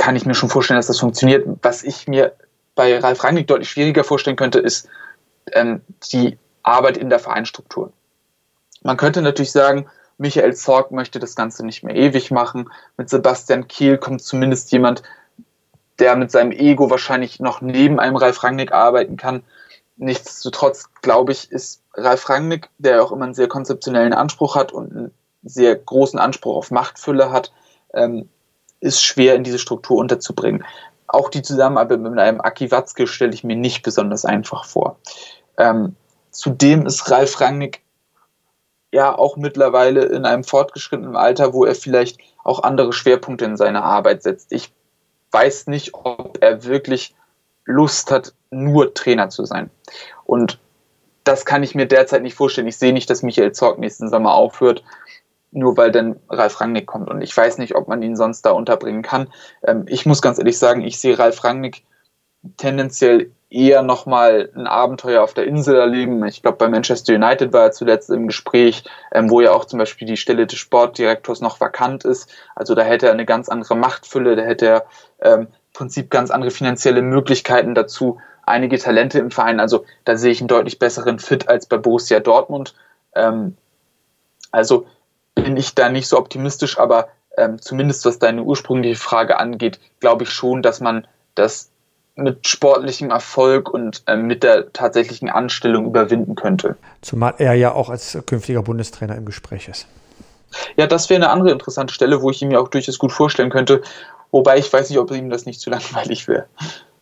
[0.00, 1.46] kann ich mir schon vorstellen, dass das funktioniert.
[1.60, 2.32] Was ich mir
[2.74, 4.88] bei Ralf Rangnick deutlich schwieriger vorstellen könnte, ist
[5.52, 7.92] ähm, die Arbeit in der Vereinsstruktur.
[8.82, 12.70] Man könnte natürlich sagen, Michael Zorg möchte das Ganze nicht mehr ewig machen.
[12.96, 15.02] Mit Sebastian Kiel kommt zumindest jemand,
[15.98, 19.42] der mit seinem Ego wahrscheinlich noch neben einem Ralf Rangnick arbeiten kann.
[19.98, 24.90] Nichtsdestotrotz, glaube ich, ist Ralf Rangnick, der auch immer einen sehr konzeptionellen Anspruch hat und
[24.92, 27.52] einen sehr großen Anspruch auf Machtfülle hat,
[27.92, 28.30] ähm,
[28.80, 30.64] ist schwer in diese Struktur unterzubringen.
[31.06, 34.98] Auch die Zusammenarbeit mit einem Aki Watzke stelle ich mir nicht besonders einfach vor.
[35.58, 35.96] Ähm,
[36.30, 37.82] zudem ist Ralf Rangnick
[38.92, 43.84] ja auch mittlerweile in einem fortgeschrittenen Alter, wo er vielleicht auch andere Schwerpunkte in seiner
[43.84, 44.52] Arbeit setzt.
[44.52, 44.72] Ich
[45.30, 47.14] weiß nicht, ob er wirklich
[47.64, 49.70] Lust hat, nur Trainer zu sein.
[50.24, 50.58] Und
[51.24, 52.66] das kann ich mir derzeit nicht vorstellen.
[52.66, 54.82] Ich sehe nicht, dass Michael Zorg nächsten Sommer aufhört
[55.52, 57.08] nur weil dann Ralf Rangnick kommt.
[57.08, 59.28] Und ich weiß nicht, ob man ihn sonst da unterbringen kann.
[59.64, 61.84] Ähm, ich muss ganz ehrlich sagen, ich sehe Ralf Rangnick
[62.56, 66.24] tendenziell eher nochmal ein Abenteuer auf der Insel erleben.
[66.24, 69.80] Ich glaube, bei Manchester United war er zuletzt im Gespräch, ähm, wo ja auch zum
[69.80, 72.30] Beispiel die Stelle des Sportdirektors noch vakant ist.
[72.54, 74.84] Also da hätte er eine ganz andere Machtfülle, da hätte er
[75.20, 79.58] ähm, im Prinzip ganz andere finanzielle Möglichkeiten dazu, einige Talente im Verein.
[79.58, 82.74] Also da sehe ich einen deutlich besseren Fit als bei Borussia Dortmund.
[83.16, 83.56] Ähm,
[84.52, 84.86] also
[85.34, 90.24] bin ich da nicht so optimistisch, aber ähm, zumindest was deine ursprüngliche Frage angeht, glaube
[90.24, 91.70] ich schon, dass man das
[92.16, 96.76] mit sportlichem Erfolg und ähm, mit der tatsächlichen Anstellung überwinden könnte.
[97.00, 99.86] Zumal er ja auch als künftiger Bundestrainer im Gespräch ist.
[100.76, 103.50] Ja, das wäre eine andere interessante Stelle, wo ich ihn mir auch durchaus gut vorstellen
[103.50, 103.82] könnte.
[104.32, 106.46] Wobei ich weiß nicht, ob ihm das nicht zu langweilig wäre.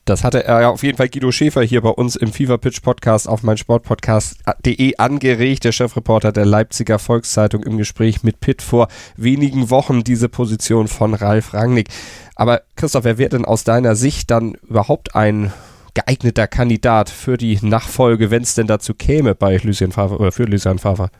[0.09, 2.81] Das hatte er ja auf jeden Fall Guido Schäfer hier bei uns im Fever Pitch
[2.81, 9.68] Podcast auf meinsportpodcast.de angeregt, der Chefreporter der Leipziger Volkszeitung im Gespräch mit Pitt vor wenigen
[9.68, 11.90] Wochen diese Position von Ralf Rangnick.
[12.37, 15.53] Aber Christoph, wer wäre denn aus deiner Sicht dann überhaupt ein
[15.92, 20.44] geeigneter Kandidat für die Nachfolge, wenn es denn dazu käme bei Lucien Favre oder für
[20.44, 21.11] Lucien Favre?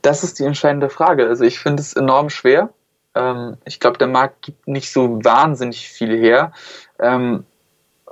[0.00, 1.28] Das ist die entscheidende Frage.
[1.28, 2.70] Also ich finde es enorm schwer.
[3.14, 6.52] Ähm, ich glaube, der Markt gibt nicht so wahnsinnig viel her.
[6.98, 7.44] Ähm,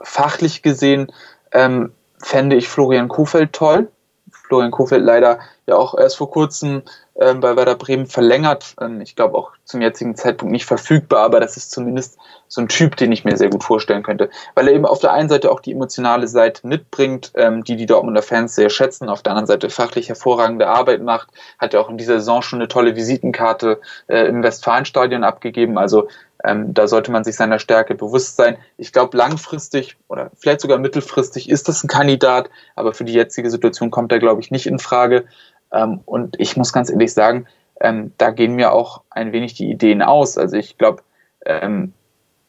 [0.01, 1.12] fachlich gesehen
[1.53, 3.88] ähm, fände ich Florian Kofeld toll.
[4.31, 6.83] Florian Kofeld leider ja auch erst vor kurzem
[7.21, 8.75] ähm, bei Werder Bremen verlängert.
[8.81, 12.18] Ähm, ich glaube auch zum jetzigen Zeitpunkt nicht verfügbar, aber das ist zumindest
[12.49, 15.12] so ein Typ, den ich mir sehr gut vorstellen könnte, weil er eben auf der
[15.12, 19.23] einen Seite auch die emotionale Seite mitbringt, ähm, die die Dortmunder Fans sehr schätzen, auf
[19.23, 22.68] der anderen Seite fachlich hervorragende Arbeit macht, hat ja auch in dieser Saison schon eine
[22.68, 26.09] tolle Visitenkarte äh, im Westfalenstadion abgegeben, also
[26.45, 28.57] ähm, da sollte man sich seiner Stärke bewusst sein.
[28.77, 33.51] Ich glaube, langfristig oder vielleicht sogar mittelfristig ist das ein Kandidat, aber für die jetzige
[33.51, 35.25] Situation kommt er, glaube ich, nicht in Frage.
[35.73, 37.47] Ähm, und ich muss ganz ehrlich sagen,
[37.81, 40.37] ähm, da gehen mir auch ein wenig die Ideen aus.
[40.39, 41.03] Also ich glaube,
[41.47, 41.93] ähm,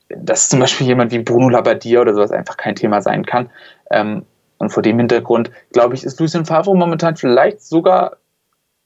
[0.10, 3.50] dass zum Beispiel jemand wie Bruno Labbadia oder sowas einfach kein Thema sein kann.
[3.92, 4.26] Ähm,
[4.58, 8.18] und vor dem Hintergrund, glaube ich, ist Lucien Favre momentan vielleicht sogar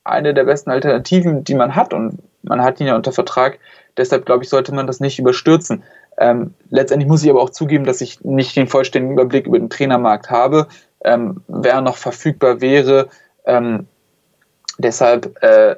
[0.04, 1.93] eine der besten Alternativen, die man hat.
[1.93, 3.60] Und man hat ihn ja unter Vertrag.
[3.97, 5.83] Deshalb, glaube ich, sollte man das nicht überstürzen.
[6.19, 9.69] Ähm, letztendlich muss ich aber auch zugeben, dass ich nicht den vollständigen Überblick über den
[9.69, 10.67] Trainermarkt habe.
[11.03, 13.10] Ähm, wer noch verfügbar wäre,
[13.45, 13.88] ähm,
[14.77, 15.75] deshalb äh,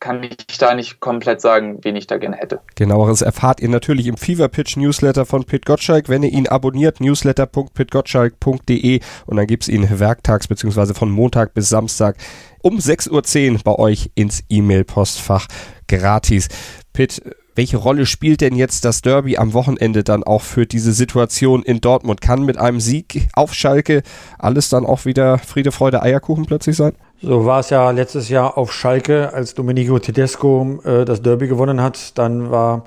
[0.00, 2.60] kann ich da nicht komplett sagen, wen ich da gerne hätte.
[2.74, 7.00] Genaueres erfahrt ihr natürlich im Fever Pitch Newsletter von Pit Gottschalk, wenn ihr ihn abonniert,
[7.00, 10.94] newsletter.pitgottschalk.de und dann gibt es ihn werktags bzw.
[10.94, 12.16] von Montag bis Samstag
[12.62, 15.46] um 6.10 Uhr bei euch ins E-Mail-Postfach
[15.86, 16.48] gratis.
[16.92, 17.22] Pit,
[17.54, 21.80] welche Rolle spielt denn jetzt das Derby am Wochenende dann auch für diese Situation in
[21.80, 22.20] Dortmund?
[22.20, 24.02] Kann mit einem Sieg auf Schalke
[24.38, 26.92] alles dann auch wieder Friede, Freude, Eierkuchen plötzlich sein?
[27.22, 31.82] So war es ja letztes Jahr auf Schalke, als Domenico Tedesco äh, das Derby gewonnen
[31.82, 32.16] hat.
[32.16, 32.84] Dann war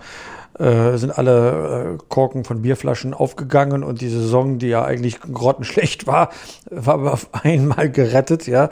[0.59, 6.07] äh, sind alle äh, Korken von Bierflaschen aufgegangen und die Saison, die ja eigentlich grottenschlecht
[6.07, 6.29] war,
[6.69, 8.47] war aber auf einmal gerettet.
[8.47, 8.69] Ja,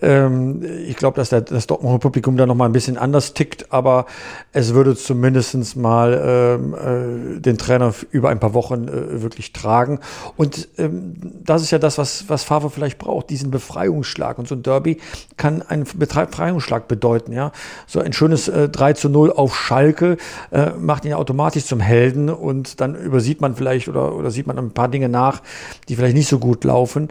[0.00, 3.72] ähm, ich glaube, dass der, das Dortmunder Publikum da noch mal ein bisschen anders tickt,
[3.72, 4.06] aber
[4.52, 10.00] es würde zumindestens mal ähm, äh, den Trainer über ein paar Wochen äh, wirklich tragen.
[10.36, 11.14] Und ähm,
[11.44, 14.38] das ist ja das, was was Favre vielleicht braucht, diesen Befreiungsschlag.
[14.38, 14.98] Und so ein Derby
[15.36, 17.32] kann einen Befreiungsschlag bedeuten.
[17.32, 17.52] Ja,
[17.86, 20.16] so ein schönes äh, 3 zu 0 auf Schalke
[20.50, 24.58] äh, macht ihn automatisch zum Helden und dann übersieht man vielleicht oder, oder sieht man
[24.58, 25.42] ein paar Dinge nach,
[25.88, 27.08] die vielleicht nicht so gut laufen.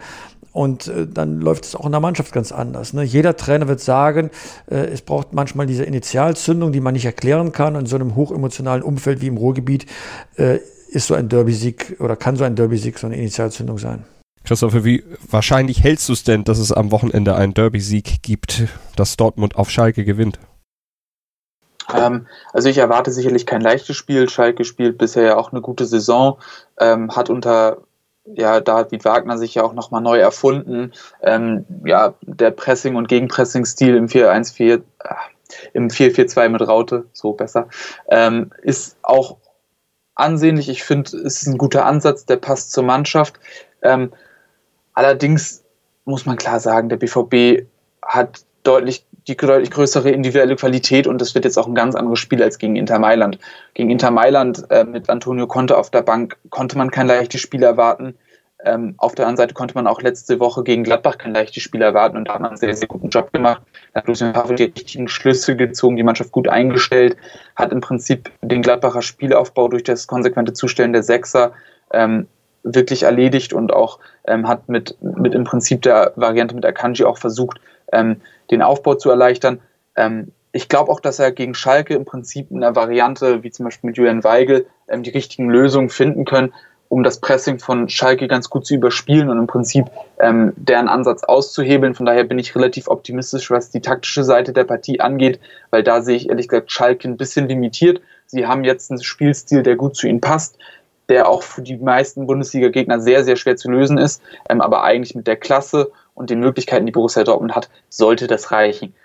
[0.51, 2.93] Und äh, dann läuft es auch in der Mannschaft ganz anders.
[2.93, 3.03] Ne?
[3.03, 4.31] Jeder Trainer wird sagen,
[4.65, 7.75] äh, es braucht manchmal diese Initialzündung, die man nicht erklären kann.
[7.75, 9.85] In so einem hochemotionalen Umfeld wie im Ruhrgebiet
[10.35, 10.57] äh,
[10.89, 14.05] ist so ein Derby-Sieg oder kann so ein Derby-Sieg so eine Initialzündung sein.
[14.45, 18.63] Christopher, wie wahrscheinlich hältst du es denn, dass es am Wochenende einen Derby-Sieg gibt,
[18.95, 20.39] dass Dortmund auf Schalke gewinnt?
[21.93, 24.29] Ähm, also ich erwarte sicherlich kein leichtes Spiel.
[24.29, 26.37] Schalke spielt bisher ja auch eine gute Saison,
[26.79, 27.77] ähm, hat unter
[28.25, 30.91] ja, David Wagner sich ja auch nochmal neu erfunden.
[31.21, 34.81] Ähm, ja, der Pressing- und Gegenpressing-Stil im 4-1-4, äh,
[35.73, 37.69] im 4-4-2 mit Raute, so besser,
[38.09, 39.37] ähm, ist auch
[40.15, 40.67] ansehnlich.
[40.67, 43.39] Ich finde, es ist ein guter Ansatz, der passt zur Mannschaft.
[43.81, 44.11] Ähm,
[44.93, 45.63] allerdings
[46.05, 47.65] muss man klar sagen, der BVB
[48.01, 52.19] hat deutlich die deutlich größere individuelle Qualität und das wird jetzt auch ein ganz anderes
[52.19, 53.37] Spiel als gegen Inter Mailand.
[53.73, 57.63] Gegen Inter Mailand äh, mit Antonio Conte auf der Bank konnte man kein leichtes Spiel
[57.63, 58.15] erwarten.
[58.63, 61.81] Ähm, auf der anderen Seite konnte man auch letzte Woche gegen Gladbach kein leichtes Spiel
[61.81, 63.61] erwarten und da hat man einen sehr, sehr guten Job gemacht.
[63.93, 67.17] Da hat Lucien Favre die richtigen Schlüssel gezogen, die Mannschaft gut eingestellt,
[67.55, 71.51] hat im Prinzip den Gladbacher Spielaufbau durch das konsequente Zustellen der Sechser
[71.91, 72.27] ähm,
[72.63, 77.17] wirklich erledigt und auch ähm, hat mit, mit im Prinzip der Variante mit Akanji auch
[77.17, 77.59] versucht,
[77.91, 78.21] ähm,
[78.51, 79.59] den Aufbau zu erleichtern.
[79.95, 83.65] Ähm, ich glaube auch, dass er gegen Schalke im Prinzip in einer Variante, wie zum
[83.65, 86.53] Beispiel mit Julian Weigel, ähm, die richtigen Lösungen finden können,
[86.89, 89.85] um das Pressing von Schalke ganz gut zu überspielen und im Prinzip
[90.19, 91.95] ähm, deren Ansatz auszuhebeln.
[91.95, 96.01] Von daher bin ich relativ optimistisch, was die taktische Seite der Partie angeht, weil da
[96.01, 98.01] sehe ich ehrlich gesagt Schalke ein bisschen limitiert.
[98.25, 100.57] Sie haben jetzt einen Spielstil, der gut zu ihnen passt,
[101.09, 105.15] der auch für die meisten Bundesliga-Gegner sehr, sehr schwer zu lösen ist, ähm, aber eigentlich
[105.15, 108.95] mit der Klasse und den Möglichkeiten, die Borussia Dortmund hat, sollte das reichen.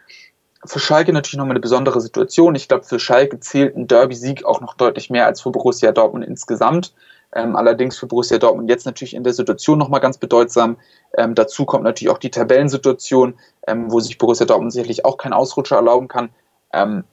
[0.64, 2.54] Für Schalke natürlich nochmal eine besondere Situation.
[2.54, 6.24] Ich glaube, für Schalke zählt ein Derby-Sieg auch noch deutlich mehr als für Borussia Dortmund
[6.24, 6.94] insgesamt.
[7.34, 10.76] Ähm, allerdings für Borussia Dortmund jetzt natürlich in der Situation nochmal ganz bedeutsam.
[11.16, 13.34] Ähm, dazu kommt natürlich auch die Tabellensituation,
[13.66, 16.30] ähm, wo sich Borussia Dortmund sicherlich auch keinen Ausrutscher erlauben kann.
[16.72, 17.04] Ähm,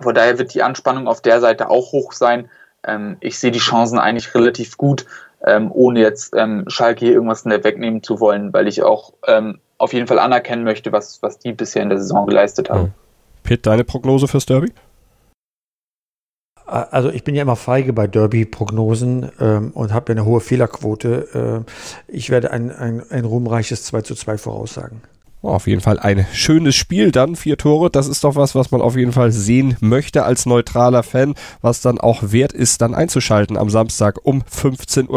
[0.00, 2.48] von daher wird die Anspannung auf der Seite auch hoch sein.
[2.84, 5.06] Ähm, ich sehe die Chancen eigentlich relativ gut
[5.46, 9.92] ähm, ohne jetzt ähm, Schalke hier irgendwas wegnehmen zu wollen, weil ich auch ähm, auf
[9.92, 12.82] jeden Fall anerkennen möchte, was, was die bisher in der Saison geleistet haben.
[12.82, 12.92] Mhm.
[13.42, 14.72] Pitt, deine Prognose fürs Derby?
[16.64, 21.64] Also ich bin ja immer feige bei Derby-Prognosen ähm, und habe ja eine hohe Fehlerquote.
[21.66, 25.02] Äh, ich werde ein, ein, ein ruhmreiches 2 zu 2 voraussagen.
[25.44, 27.90] Oh, auf jeden Fall ein schönes Spiel dann, vier Tore.
[27.90, 31.80] Das ist doch was, was man auf jeden Fall sehen möchte als neutraler Fan, was
[31.80, 35.08] dann auch wert ist, dann einzuschalten am Samstag um 15.30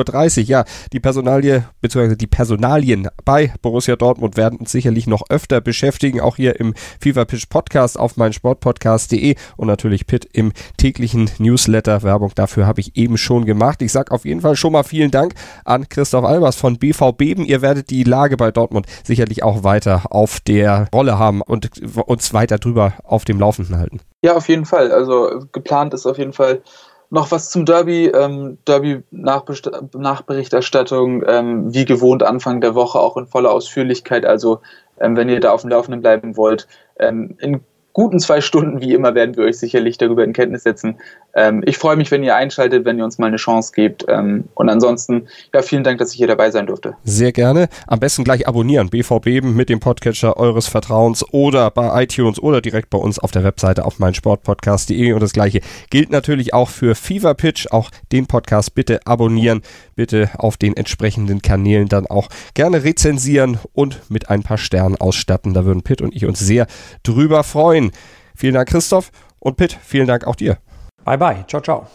[0.42, 0.46] Uhr.
[0.46, 6.22] Ja, die Personalie, beziehungsweise die Personalien bei Borussia Dortmund werden uns sicherlich noch öfter beschäftigen,
[6.22, 12.02] auch hier im FIFA Pitch Podcast auf meinsportpodcast.de und natürlich Pitt im täglichen Newsletter.
[12.02, 13.84] Werbung dafür habe ich eben schon gemacht.
[13.84, 17.46] Ich sage auf jeden Fall schon mal vielen Dank an Christoph Albers von BVB.
[17.46, 21.70] Ihr werdet die Lage bei Dortmund sicherlich auch weiter auf der Rolle haben und
[22.06, 24.00] uns weiter drüber auf dem Laufenden halten.
[24.24, 24.94] Ja, auf jeden Fall.
[24.94, 26.62] Also geplant ist auf jeden Fall
[27.10, 28.06] noch was zum Derby.
[28.08, 34.26] Ähm, Derby-Nachberichterstattung, ähm, wie gewohnt Anfang der Woche auch in voller Ausführlichkeit.
[34.26, 34.62] Also
[35.02, 36.66] ähm, wenn ihr da auf dem Laufenden bleiben wollt,
[36.98, 37.60] ähm, in
[37.92, 40.98] guten zwei Stunden, wie immer, werden wir euch sicherlich darüber in Kenntnis setzen.
[41.36, 44.06] Ähm, ich freue mich, wenn ihr einschaltet, wenn ihr uns mal eine Chance gebt.
[44.08, 46.96] Ähm, und ansonsten, ja, vielen Dank, dass ich hier dabei sein durfte.
[47.04, 47.68] Sehr gerne.
[47.88, 48.90] Am besten gleich abonnieren.
[48.90, 53.44] BVB mit dem Podcatcher eures Vertrauens oder bei iTunes oder direkt bei uns auf der
[53.44, 55.12] Webseite auf meinsportpodcast.de.
[55.12, 55.60] Und das gleiche
[55.90, 57.68] gilt natürlich auch für Fever Pitch.
[57.72, 59.62] Auch den Podcast bitte abonnieren.
[59.96, 65.54] Bitte auf den entsprechenden Kanälen dann auch gerne rezensieren und mit ein paar Sternen ausstatten.
[65.54, 66.68] Da würden Pitt und ich uns sehr
[67.04, 67.92] drüber freuen.
[68.36, 69.12] Vielen Dank, Christoph.
[69.40, 70.58] Und Pitt, vielen Dank auch dir.
[71.06, 71.46] Bye, bye.
[71.48, 71.88] Ciao, ciao.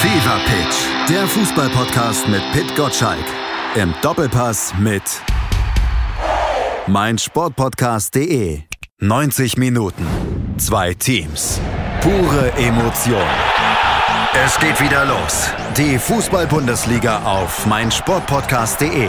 [0.00, 3.24] Fever Pitch, der Fußballpodcast mit Pitt Gottschalk.
[3.74, 5.02] Im Doppelpass mit
[6.86, 8.62] meinsportpodcast.de.
[9.00, 10.06] 90 Minuten,
[10.58, 11.60] zwei Teams,
[12.00, 13.26] pure Emotion.
[14.44, 15.50] Es geht wieder los.
[15.76, 19.08] Die Fußball-Bundesliga auf meinsportpodcast.de.